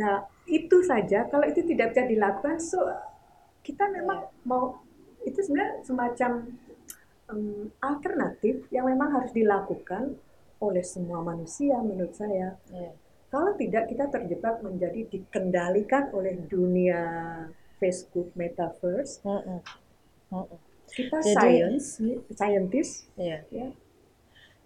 Nah 0.00 0.24
itu 0.48 0.80
saja 0.80 1.28
kalau 1.28 1.44
itu 1.44 1.60
tidak 1.68 1.92
bisa 1.92 2.08
dilakukan, 2.08 2.56
so 2.56 2.80
kita 3.60 3.84
memang 3.92 4.32
mau 4.48 4.80
itu 5.28 5.44
sebenarnya 5.44 5.84
semacam 5.84 6.30
em, 7.30 7.70
alternatif 7.80 8.66
yang 8.68 8.86
memang 8.86 9.14
harus 9.14 9.30
dilakukan 9.30 10.14
oleh 10.60 10.84
semua 10.84 11.22
manusia 11.22 11.80
menurut 11.80 12.12
saya. 12.12 12.58
Iya. 12.68 12.92
Kalau 13.30 13.54
tidak 13.54 13.86
kita 13.88 14.10
terjebak 14.10 14.58
menjadi 14.60 15.06
dikendalikan 15.06 16.10
oleh 16.10 16.34
dunia 16.36 17.00
Facebook, 17.78 18.34
metaverse. 18.34 19.22
Mm-mm. 19.22 19.62
Mm-mm. 20.28 20.58
Kita 20.90 21.22
Jadi- 21.22 21.34
science, 21.38 21.86
scientist, 22.34 23.06
Iya. 23.14 23.46
ya. 23.48 23.68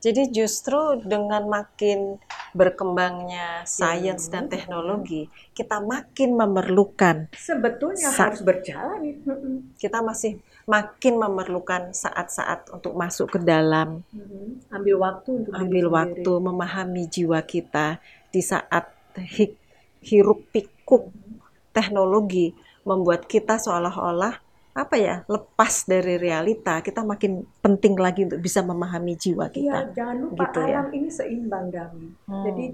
Jadi 0.00 0.32
justru 0.32 1.00
dengan 1.00 1.48
makin 1.48 2.20
berkembangnya 2.52 3.64
sains 3.64 4.28
dan 4.28 4.46
Hmm. 4.46 4.52
teknologi, 4.52 5.26
kita 5.52 5.80
makin 5.80 6.36
memerlukan, 6.36 7.28
Sebetulnya 7.32 8.12
harus 8.12 8.40
berjalan. 8.40 9.00
Kita 9.74 10.00
masih 10.00 10.38
makin 10.64 11.14
memerlukan 11.16 11.92
saat-saat 11.92 12.70
untuk 12.70 12.92
masuk 12.92 13.30
ke 13.30 13.38
dalam, 13.38 14.00
Mhm. 14.08 14.72
Ambil 14.72 14.96
waktu 14.98 15.30
untuk 15.38 15.52
ambil 15.52 15.84
sendiri. 15.84 15.92
waktu 15.94 16.32
memahami 16.40 17.02
jiwa 17.06 17.40
kita 17.42 18.00
di 18.28 18.40
saat 18.40 18.88
hi- 19.14 19.56
hiruk 20.00 20.48
pikuk 20.50 21.12
teknologi 21.70 22.52
membuat 22.82 23.24
kita 23.24 23.56
seolah-olah 23.56 24.40
apa 24.72 24.96
ya 24.96 25.22
lepas 25.24 25.86
dari 25.86 26.18
realita 26.18 26.82
kita 26.82 27.00
makin 27.00 27.46
penting 27.60 27.94
lagi 27.94 28.26
untuk 28.26 28.42
bisa 28.42 28.58
memahami 28.60 29.14
jiwa 29.14 29.46
Iya, 29.46 29.54
kita 29.86 29.94
jangan 29.94 30.16
lupa 30.20 30.42
Gitu 30.42 30.58
ya. 30.60 30.66
alam 30.74 30.88
ini 30.92 31.08
seimbang, 31.08 31.66
Dami. 31.70 32.08
Hmm. 32.24 32.42
Jadi 32.42 32.64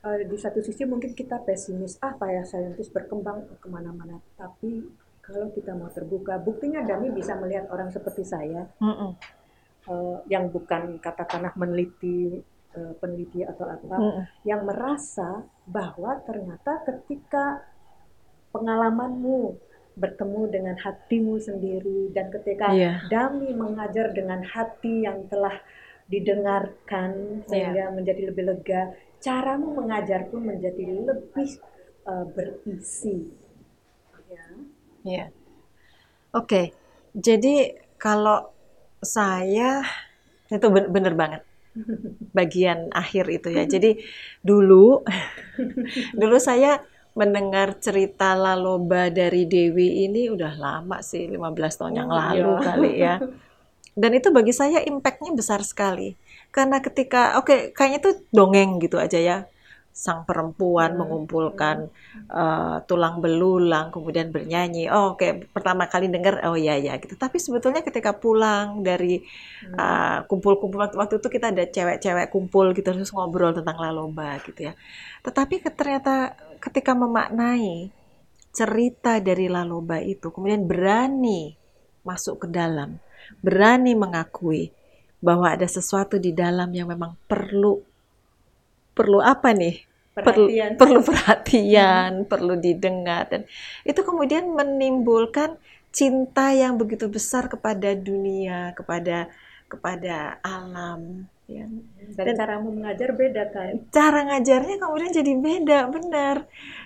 uh, 0.00 0.18
di 0.24 0.36
satu 0.36 0.58
sisi 0.58 0.82
mungkin 0.82 1.12
kita 1.12 1.38
pesimis, 1.38 2.00
ah 2.00 2.16
ya 2.24 2.40
saintis 2.42 2.88
berkembang 2.88 3.44
ke 3.52 3.68
mana-mana. 3.68 4.16
Tapi 4.34 4.80
kalau 5.22 5.54
kita 5.54 5.72
mau 5.78 5.88
terbuka, 5.88 6.42
buktinya 6.42 6.82
Dami 6.82 7.14
bisa 7.14 7.38
melihat 7.38 7.70
orang 7.70 7.94
seperti 7.94 8.26
saya 8.26 8.66
Mm 8.82 8.94
-mm. 8.94 9.10
uh, 9.86 10.18
yang 10.26 10.50
bukan 10.50 10.98
katakanlah 10.98 11.54
meneliti 11.54 12.42
uh, 12.74 12.92
peneliti 12.98 13.46
atau 13.46 13.70
apa, 13.70 13.96
Mm 13.96 14.10
-mm. 14.10 14.24
yang 14.42 14.62
merasa 14.66 15.46
bahwa 15.64 16.18
ternyata 16.26 16.82
ketika 16.82 17.62
pengalamanmu 18.50 19.56
bertemu 19.92 20.42
dengan 20.48 20.76
hatimu 20.80 21.36
sendiri 21.36 22.10
dan 22.16 22.32
ketika 22.32 22.72
Iya. 22.72 23.06
Dami 23.12 23.52
mengajar 23.52 24.10
dengan 24.16 24.40
hati 24.40 25.04
yang 25.04 25.28
telah 25.28 25.52
didengarkan 26.08 27.44
sehingga 27.48 27.92
menjadi 27.92 28.32
lebih 28.32 28.44
lega, 28.44 28.92
caramu 29.20 29.76
mengajar 29.76 30.28
pun 30.28 30.44
menjadi 30.44 30.82
lebih 31.04 31.48
uh, 32.08 32.26
berisi. 32.32 33.28
Ya. 34.32 34.48
Iya. 35.04 35.30
Oke. 36.32 36.72
Jadi 37.12 37.76
kalau 38.00 38.48
saya 39.02 39.82
itu 40.48 40.66
ben- 40.70 40.90
bener 40.92 41.14
banget 41.18 41.42
bagian 42.38 42.88
akhir 42.92 43.24
itu 43.28 43.48
ya. 43.52 43.64
Jadi 43.68 44.00
dulu 44.44 45.02
dulu 46.20 46.36
saya 46.40 46.80
mendengar 47.12 47.76
cerita 47.76 48.32
Laloba 48.32 49.12
dari 49.12 49.44
Dewi 49.44 50.08
ini 50.08 50.32
udah 50.32 50.52
lama 50.56 51.04
sih, 51.04 51.28
15 51.28 51.76
tahun 51.76 51.94
yang 52.00 52.08
Oh, 52.08 52.16
lalu 52.16 52.50
iya. 52.56 52.64
kali 52.64 52.92
ya. 52.96 53.14
Dan 53.92 54.10
itu 54.16 54.32
bagi 54.32 54.52
saya 54.56 54.80
impact-nya 54.80 55.36
besar 55.36 55.60
sekali. 55.64 56.16
Karena 56.48 56.80
ketika, 56.80 57.36
oke, 57.40 57.76
kayaknya 57.76 57.98
itu 58.00 58.10
dongeng 58.32 58.80
gitu 58.80 58.96
aja 58.96 59.20
ya. 59.20 59.36
Sang 59.92 60.24
perempuan 60.24 60.96
Hmm, 60.96 61.04
mengumpulkan 61.04 61.76
eh, 62.32 62.76
tulang 62.88 63.20
belulang, 63.20 63.92
kemudian 63.92 64.32
bernyanyi. 64.32 64.88
Oh, 64.88 65.12
oke, 65.14 65.52
pertama 65.52 65.84
kali 65.92 66.08
dengar, 66.08 66.40
oh 66.48 66.56
iya, 66.56 66.80
iya 66.80 66.96
gitu. 66.96 67.14
Tapi 67.20 67.36
sebetulnya 67.36 67.84
ketika 67.84 68.16
pulang 68.16 68.80
dari 68.80 69.20
Hmm. 69.62 69.76
eh, 69.78 70.18
kumpul-kumpul, 70.28 70.80
waktu, 70.80 70.96
waktu 70.98 71.14
itu 71.20 71.28
kita 71.28 71.52
ada 71.52 71.64
cewek-cewek 71.68 72.26
kumpul 72.32 72.72
gitu, 72.76 72.88
terus 72.88 73.12
ngobrol 73.12 73.52
tentang 73.54 73.76
Laloba 73.78 74.40
gitu 74.42 74.72
ya. 74.72 74.74
Tetapi 75.22 75.54
ternyata 75.76 76.34
ketika 76.58 76.92
memaknai 76.96 77.92
cerita 78.52 79.20
dari 79.20 79.46
Laloba 79.48 80.00
itu, 80.00 80.28
kemudian 80.34 80.64
berani 80.68 81.56
masuk 82.04 82.44
ke 82.44 82.48
dalam, 82.50 82.98
berani 83.44 83.92
mengakui 83.94 84.72
bahwa 85.22 85.54
ada 85.54 85.68
sesuatu 85.70 86.18
di 86.18 86.34
dalam 86.34 86.68
yang 86.74 86.90
memang 86.90 87.14
perlu 87.30 87.78
perlu 88.92 89.18
apa 89.18 89.52
nih? 89.52 89.84
Perlu 90.12 90.44
Perhatian. 90.44 90.70
perlu 90.76 91.00
perhatian, 91.00 92.10
perlu 92.32 92.54
didengar 92.60 93.32
dan 93.32 93.42
itu 93.82 94.00
kemudian 94.04 94.44
menimbulkan 94.52 95.56
cinta 95.88 96.52
yang 96.52 96.76
begitu 96.76 97.08
besar 97.08 97.48
kepada 97.48 97.96
dunia, 97.96 98.76
kepada 98.76 99.32
kepada 99.68 100.36
alam 100.44 101.24
ya. 101.48 101.64
Dan, 102.12 102.24
Dan- 102.28 102.36
caramu 102.36 102.76
mengajar 102.76 103.16
beda 103.16 103.48
kan? 103.48 103.72
Cara 103.88 104.20
ngajarnya 104.28 104.76
kemudian 104.76 105.12
jadi 105.12 105.32
beda, 105.32 105.78
benar. 105.88 106.36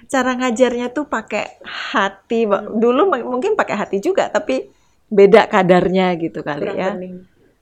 Cara 0.06 0.30
ngajarnya 0.38 0.94
tuh 0.94 1.10
pakai 1.10 1.58
hati. 1.66 2.46
Dulu 2.78 3.10
m- 3.10 3.26
mungkin 3.26 3.58
pakai 3.58 3.74
hati 3.74 3.98
juga, 3.98 4.30
tapi 4.30 4.70
beda 5.06 5.50
kadarnya 5.50 6.14
gitu 6.14 6.46
kali 6.46 6.62
Kurang 6.62 6.78
ya. 6.78 6.90
bening. 6.94 7.14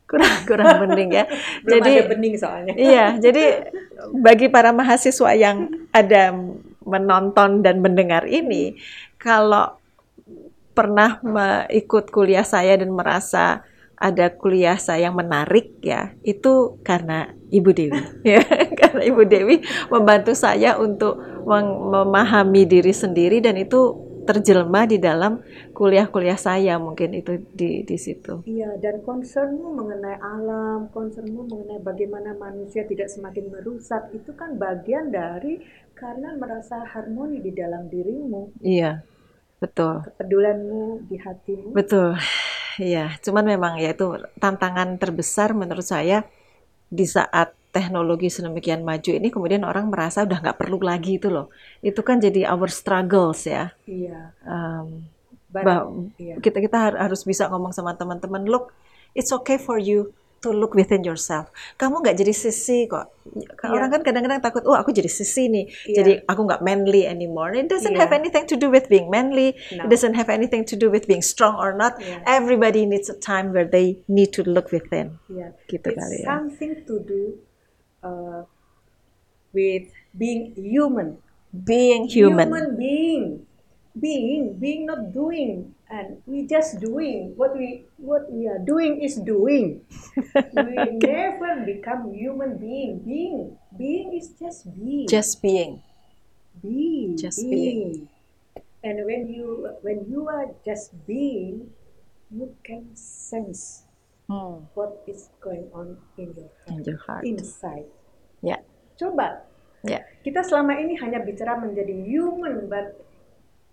Kurang 0.04 0.34
kurang 0.44 0.66
bening 0.84 1.10
ya. 1.12 1.24
Belum 1.64 1.72
Jadi 1.80 1.90
ada 1.96 2.04
bening 2.12 2.34
soalnya. 2.36 2.74
Iya, 2.76 3.06
jadi 3.24 3.44
bagi 4.12 4.52
para 4.52 4.70
mahasiswa 4.70 5.32
yang 5.32 5.72
ada 5.90 6.36
menonton 6.84 7.64
dan 7.64 7.80
mendengar 7.80 8.28
ini, 8.28 8.76
kalau 9.16 9.80
pernah 10.76 11.22
ikut 11.70 12.10
kuliah 12.12 12.44
saya 12.44 12.76
dan 12.76 12.92
merasa 12.92 13.64
ada 13.94 14.28
kuliah 14.28 14.76
saya 14.76 15.08
yang 15.08 15.16
menarik 15.16 15.80
ya, 15.80 16.12
itu 16.26 16.76
karena 16.84 17.32
Ibu 17.48 17.70
Dewi. 17.72 18.00
ya, 18.36 18.44
karena 18.76 19.00
Ibu 19.08 19.22
Dewi 19.24 19.64
membantu 19.88 20.36
saya 20.36 20.76
untuk 20.76 21.16
memahami 21.48 22.68
diri 22.68 22.92
sendiri 22.92 23.40
dan 23.40 23.56
itu 23.56 24.03
terjelma 24.24 24.88
di 24.88 24.98
dalam 24.98 25.40
kuliah-kuliah 25.76 26.36
saya 26.40 26.80
mungkin 26.80 27.14
itu 27.14 27.40
di 27.52 27.84
di 27.84 27.96
situ. 28.00 28.42
Iya, 28.48 28.76
dan 28.80 29.04
concernmu 29.04 29.76
mengenai 29.76 30.18
alam, 30.18 30.88
concernmu 30.90 31.46
mengenai 31.46 31.80
bagaimana 31.80 32.34
manusia 32.34 32.82
tidak 32.88 33.12
semakin 33.12 33.52
merusak, 33.52 34.10
itu 34.16 34.32
kan 34.34 34.56
bagian 34.58 35.12
dari 35.12 35.60
karena 35.94 36.34
merasa 36.34 36.82
harmoni 36.82 37.38
di 37.38 37.54
dalam 37.54 37.86
dirimu, 37.86 38.58
Iya, 38.60 39.06
betul. 39.62 40.02
kepedulianmu 40.02 41.06
di 41.06 41.16
hatimu. 41.20 41.68
Betul. 41.72 42.18
Iya, 42.74 43.14
cuman 43.22 43.46
memang 43.46 43.78
ya 43.78 43.94
itu 43.94 44.18
tantangan 44.42 44.98
terbesar 44.98 45.54
menurut 45.54 45.86
saya 45.86 46.26
di 46.90 47.06
saat 47.06 47.54
teknologi 47.74 48.30
sedemikian 48.30 48.86
maju 48.86 49.10
ini 49.10 49.28
kemudian 49.28 49.66
orang 49.66 49.90
merasa 49.90 50.22
udah 50.22 50.38
nggak 50.38 50.54
perlu 50.56 50.78
lagi 50.78 51.18
itu 51.18 51.26
loh. 51.26 51.50
Itu 51.82 52.06
kan 52.06 52.22
jadi 52.22 52.46
our 52.46 52.70
struggles 52.70 53.42
ya. 53.44 53.74
Iya, 53.84 54.30
Um, 54.46 55.10
but- 55.50 56.14
iya. 56.16 56.38
kita 56.38 56.62
kita 56.62 56.78
har- 56.78 57.00
harus 57.02 57.26
bisa 57.26 57.50
ngomong 57.50 57.74
sama 57.74 57.98
teman-teman, 57.98 58.46
look, 58.46 58.70
it's 59.12 59.34
okay 59.34 59.58
for 59.58 59.74
you 59.76 60.14
to 60.38 60.52
look 60.52 60.76
within 60.76 61.00
yourself. 61.00 61.48
Kamu 61.74 62.04
nggak 62.04 62.20
jadi 62.20 62.28
sissy 62.30 62.84
kok. 62.84 63.08
Iya. 63.32 63.48
Orang 63.64 63.88
kan 63.88 64.04
kadang-kadang 64.04 64.44
takut, 64.44 64.60
oh 64.68 64.76
aku 64.76 64.92
jadi 64.92 65.08
sissy 65.08 65.48
nih, 65.48 65.64
Iya. 65.88 65.94
jadi 65.96 66.12
aku 66.28 66.44
nggak 66.44 66.60
manly 66.60 67.08
anymore. 67.08 67.56
It 67.56 67.64
doesn't 67.66 67.96
have 67.96 68.12
Iya. 68.12 68.20
anything 68.20 68.44
to 68.52 68.60
do 68.60 68.68
with 68.68 68.92
being 68.92 69.08
manly. 69.08 69.56
No. 69.72 69.88
It 69.88 69.90
doesn't 69.90 70.12
have 70.12 70.28
anything 70.28 70.68
to 70.68 70.76
do 70.76 70.92
with 70.92 71.08
being 71.08 71.24
strong 71.24 71.56
or 71.56 71.72
not. 71.72 71.96
Iya. 71.96 72.28
Everybody 72.28 72.84
needs 72.84 73.08
a 73.08 73.16
time 73.16 73.56
where 73.56 73.64
they 73.64 74.04
need 74.04 74.36
to 74.36 74.44
look 74.44 74.68
within. 74.68 75.16
Iya. 75.32 75.56
Gitu 75.64 75.88
It's 75.88 75.96
kali 75.96 76.16
ya. 76.20 76.26
something 76.28 76.72
to 76.84 77.00
do 77.00 77.40
uh, 78.04 78.44
with 79.52 79.88
being 80.16 80.52
human. 80.54 81.18
Being 81.54 82.08
human. 82.08 82.50
being, 82.76 83.46
being, 83.98 84.58
being 84.58 84.86
not 84.86 85.14
doing, 85.14 85.74
and 85.88 86.18
we 86.26 86.46
just 86.50 86.80
doing 86.82 87.32
what 87.38 87.54
we 87.56 87.86
what 87.96 88.26
we 88.26 88.50
are 88.50 88.58
doing 88.58 89.00
is 89.00 89.16
doing. 89.22 89.86
we 90.34 90.76
never 90.98 91.62
become 91.62 92.10
human 92.12 92.58
being. 92.58 92.98
Being, 93.06 93.56
being 93.78 94.12
is 94.18 94.34
just 94.34 94.66
being. 94.74 95.06
Just 95.06 95.40
being. 95.42 95.82
being, 96.62 97.16
just 97.16 97.38
being. 97.38 98.08
And 98.82 99.06
when 99.06 99.30
you 99.30 99.70
when 99.82 100.04
you 100.10 100.28
are 100.28 100.50
just 100.66 100.90
being, 101.06 101.70
you 102.30 102.54
can 102.66 102.90
sense 102.98 103.86
Hmm. 104.24 104.64
what 104.72 105.04
is 105.04 105.28
going 105.36 105.68
on 105.76 106.00
in 106.16 106.32
your 106.32 106.48
heart, 106.64 106.72
In 106.72 106.80
your 106.82 107.00
heart. 107.04 107.22
inside. 107.28 107.88
Ya. 108.40 108.56
Coba 108.96 109.44
Ya. 109.84 110.00
kita 110.24 110.40
selama 110.40 110.80
ini 110.80 110.96
hanya 110.96 111.20
bicara 111.20 111.60
menjadi 111.60 111.92
human, 111.92 112.72
but 112.72 112.96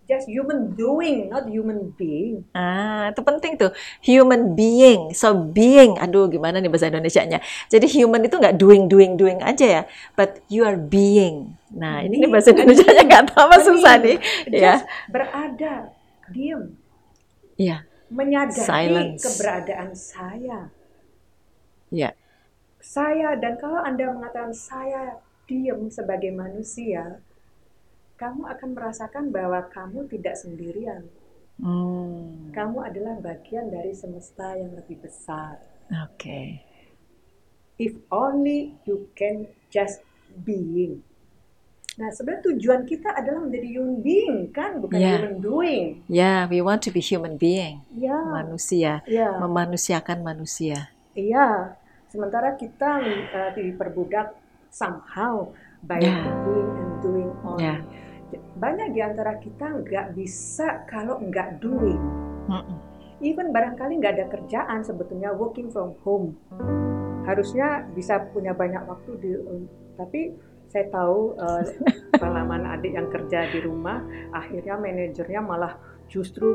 just 0.03 0.27
human 0.27 0.75
doing, 0.75 1.31
not 1.31 1.47
human 1.47 1.95
being. 1.95 2.43
Ah, 2.51 3.15
itu 3.15 3.23
penting 3.23 3.55
tuh. 3.55 3.71
Human 4.03 4.51
being. 4.51 5.15
So 5.15 5.31
being, 5.31 5.95
aduh 5.95 6.27
gimana 6.27 6.59
nih 6.59 6.67
bahasa 6.67 6.91
Indonesianya. 6.91 7.39
Jadi 7.71 7.87
human 7.87 8.19
itu 8.19 8.35
nggak 8.35 8.59
doing, 8.59 8.91
doing, 8.91 9.15
doing 9.15 9.39
aja 9.39 9.63
ya. 9.63 9.81
But 10.19 10.43
you 10.51 10.67
are 10.67 10.75
being. 10.75 11.55
Nah, 11.71 12.03
ini 12.03 12.19
nih 12.19 12.27
Being. 12.27 12.31
bahasa 12.35 12.51
Indonesianya 12.51 13.03
nggak 13.07 13.23
tahu 13.31 13.39
apa 13.47 13.57
susah 13.63 13.93
nih. 14.03 14.17
Ya. 14.51 14.83
Berada, 15.07 15.95
diam, 16.27 16.75
Iya. 17.55 17.87
Menyadari 18.11 18.67
Silence. 18.67 19.23
keberadaan 19.23 19.91
saya. 19.95 20.67
Iya. 21.87 22.11
Saya 22.83 23.39
dan 23.39 23.55
kalau 23.55 23.79
Anda 23.79 24.11
mengatakan 24.11 24.51
saya 24.51 25.23
diam 25.47 25.87
sebagai 25.87 26.35
manusia, 26.35 27.23
kamu 28.19 28.51
akan 28.51 28.69
merasakan 28.75 29.31
bahwa 29.31 29.65
kamu 29.71 30.11
tidak 30.11 30.35
sendirian. 30.35 31.07
Hmm. 31.61 32.51
Kamu 32.51 32.83
adalah 32.83 33.21
bagian 33.21 33.69
dari 33.71 33.95
semesta 33.95 34.57
yang 34.57 34.75
lebih 34.75 34.99
besar. 35.01 35.61
Oke. 36.09 36.61
If 37.77 37.97
only 38.13 38.77
you 38.85 39.09
can 39.17 39.49
just 39.73 40.05
being. 40.45 41.05
Nah, 41.91 42.07
sebenarnya 42.07 42.55
tujuan 42.55 42.87
kita 42.87 43.11
adalah 43.11 43.43
menjadi 43.43 43.67
human 43.67 43.99
being, 43.99 44.37
kan? 44.49 44.79
Bukan 44.79 44.95
Ya. 44.95 45.19
human 45.19 45.43
doing. 45.43 45.85
Ya, 46.07 46.47
we 46.47 46.63
want 46.63 46.79
to 46.79 46.89
be 46.89 47.03
human 47.03 47.35
being. 47.35 47.83
Ya, 47.91 48.15
Manusia. 48.15 49.03
ya, 49.03 49.35
Memanusiakan 49.37 50.23
manusia. 50.23 50.87
iya. 51.11 51.75
Sementara 52.07 52.55
kita 52.55 52.99
uh, 53.31 53.51
diperbudak 53.55 54.35
somehow 54.67 55.51
by 55.81 55.99
Ya. 55.99 56.27
doing 56.43 56.69
and 56.75 56.91
doing 56.99 57.31
only. 57.41 57.63
Ya. 57.63 57.75
Banyak 58.53 58.91
di 58.91 58.99
antara 58.99 59.35
kita 59.37 59.79
nggak 59.79 60.15
bisa 60.15 60.87
kalau 60.87 61.19
nggak 61.19 61.59
doing. 61.59 61.99
Mm-mm. 62.47 62.79
Even 63.19 63.51
barangkali 63.51 63.99
nggak 63.99 64.13
ada 64.15 64.25
kerjaan 64.27 64.79
sebetulnya 64.81 65.31
working 65.31 65.67
from 65.67 65.95
home. 66.03 66.35
Harusnya 67.23 67.87
bisa 67.91 68.19
punya 68.31 68.51
banyak 68.51 68.83
waktu 68.83 69.11
di 69.19 69.31
tapi 69.95 70.35
saya 70.71 70.87
tahu 70.87 71.35
uh, 71.35 71.61
pengalaman 72.15 72.63
adik 72.71 72.95
yang 72.95 73.11
kerja 73.11 73.51
di 73.51 73.59
rumah, 73.59 73.99
akhirnya 74.31 74.79
manajernya 74.79 75.41
malah 75.43 75.75
justru 76.11 76.47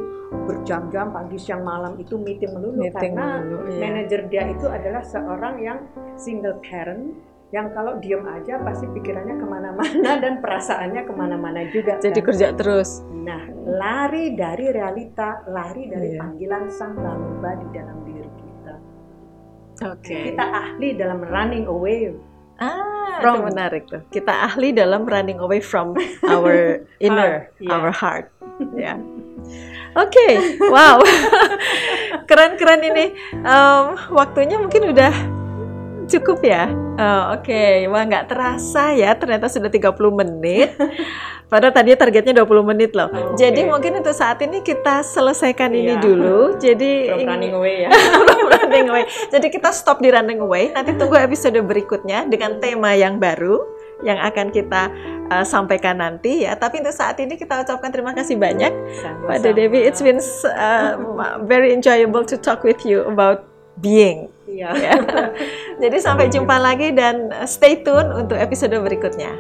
berjam-jam 0.48 1.12
pagi 1.12 1.40
siang 1.40 1.64
malam 1.64 1.96
itu 1.96 2.20
meeting 2.20 2.52
melulu 2.52 2.88
Meeting 2.88 3.16
karena 3.16 3.40
melulu, 3.40 3.72
iya. 3.72 3.80
manajer 3.88 4.20
dia 4.28 4.42
itu 4.52 4.66
adalah 4.68 5.00
seorang 5.00 5.54
yang 5.64 5.78
single 6.16 6.60
parent 6.60 7.16
yang 7.54 7.72
kalau 7.72 7.96
diem 8.02 8.20
aja 8.26 8.58
pasti 8.60 8.84
pikirannya 8.90 9.38
ke 9.38 9.46
mana-mana 9.46 10.10
dan 10.22 10.42
perasaannya 10.42 11.02
ke 11.06 11.12
mana-mana 11.14 11.60
juga. 11.70 11.96
Jadi 12.02 12.20
kan. 12.20 12.26
kerja 12.28 12.46
terus. 12.58 13.06
Nah, 13.14 13.48
lari 13.64 14.34
dari 14.34 14.66
realita, 14.74 15.46
lari 15.48 15.86
dari 15.86 16.14
Iya. 16.14 16.20
panggilan 16.20 16.64
sang 16.68 16.98
Bapa 16.98 17.50
di 17.62 17.66
dalam 17.70 17.98
diri 18.02 18.30
kita. 18.34 18.74
Oke. 19.94 20.18
Kita 20.34 20.44
ahli 20.44 20.88
dalam 20.98 21.22
running 21.22 21.70
away. 21.70 22.12
Ah, 22.56 23.20
From- 23.20 23.44
itu 23.44 23.52
menarik 23.52 23.82
tuh. 23.88 24.00
Kita 24.08 24.32
ahli 24.48 24.72
dalam 24.72 25.04
running 25.04 25.40
away 25.40 25.60
from 25.60 25.92
our 26.32 26.80
inner, 27.00 27.52
Heart, 27.52 27.60
yeah. 27.60 27.74
our 27.76 27.90
heart. 27.92 28.26
Ya. 28.72 28.94
Oke, 29.96 30.28
wow, 30.68 31.00
keren-keren 32.28 32.84
ini. 32.84 33.16
Em, 33.32 33.84
waktunya 34.12 34.60
mungkin 34.60 34.92
udah 34.92 35.12
cukup 36.06 36.38
ya. 36.42 36.70
Oh, 36.96 37.36
Oke, 37.36 37.84
wah 37.86 38.02
nggak 38.02 38.30
terasa 38.30 38.94
ya. 38.94 39.12
Ternyata 39.14 39.50
sudah 39.50 39.68
30 39.68 39.92
menit. 40.10 40.72
Padahal 41.50 41.70
tadinya 41.70 41.94
targetnya 41.94 42.42
20 42.42 42.70
menit 42.74 42.90
loh. 42.98 43.06
Oke. 43.06 43.38
Jadi 43.38 43.62
mungkin 43.62 44.02
untuk 44.02 44.10
saat 44.10 44.42
ini 44.42 44.66
kita 44.66 45.06
selesaikan 45.06 45.70
ini 45.70 45.94
Iya. 45.94 46.02
dulu. 46.02 46.58
Jadi 46.58 46.90
From 47.06 47.22
running 47.22 47.54
away 47.54 47.86
ya. 47.86 47.90
running 48.58 48.86
away. 48.90 49.04
Jadi 49.30 49.46
kita 49.54 49.70
stop 49.70 50.02
di 50.02 50.10
running 50.10 50.42
away. 50.42 50.74
Nanti 50.74 50.98
tunggu 50.98 51.14
episode 51.14 51.54
berikutnya 51.62 52.26
dengan 52.26 52.58
tema 52.58 52.98
yang 52.98 53.22
baru 53.22 53.62
yang 54.02 54.18
akan 54.18 54.50
kita 54.50 54.90
uh, 55.30 55.46
sampaikan 55.46 56.02
nanti 56.02 56.42
ya. 56.42 56.58
Tapi 56.58 56.82
untuk 56.82 56.98
saat 56.98 57.14
ini 57.22 57.38
kita 57.38 57.62
ucapkan 57.62 57.94
terima 57.94 58.10
kasih 58.10 58.34
banyak 58.34 58.74
Sama-sama. 58.98 59.38
pada 59.38 59.48
Devi. 59.54 59.86
It's 59.86 60.02
been 60.02 60.18
uh, 60.50 60.98
very 61.46 61.70
enjoyable 61.70 62.26
to 62.26 62.34
talk 62.34 62.66
with 62.66 62.82
you 62.82 63.06
about 63.06 63.46
being. 63.78 64.34
Iya. 64.46 64.70
ya. 64.86 64.94
Jadi 65.82 65.96
sampai 65.98 66.30
jumpa 66.30 66.56
lagi 66.58 66.94
dan 66.94 67.30
uh, 67.34 67.46
stay 67.46 67.82
tune 67.82 68.14
untuk 68.14 68.38
episode 68.38 68.74
berikutnya. 68.78 69.34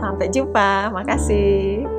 Sampai 0.00 0.32
jumpa. 0.32 0.92
Makasih. 0.92 1.97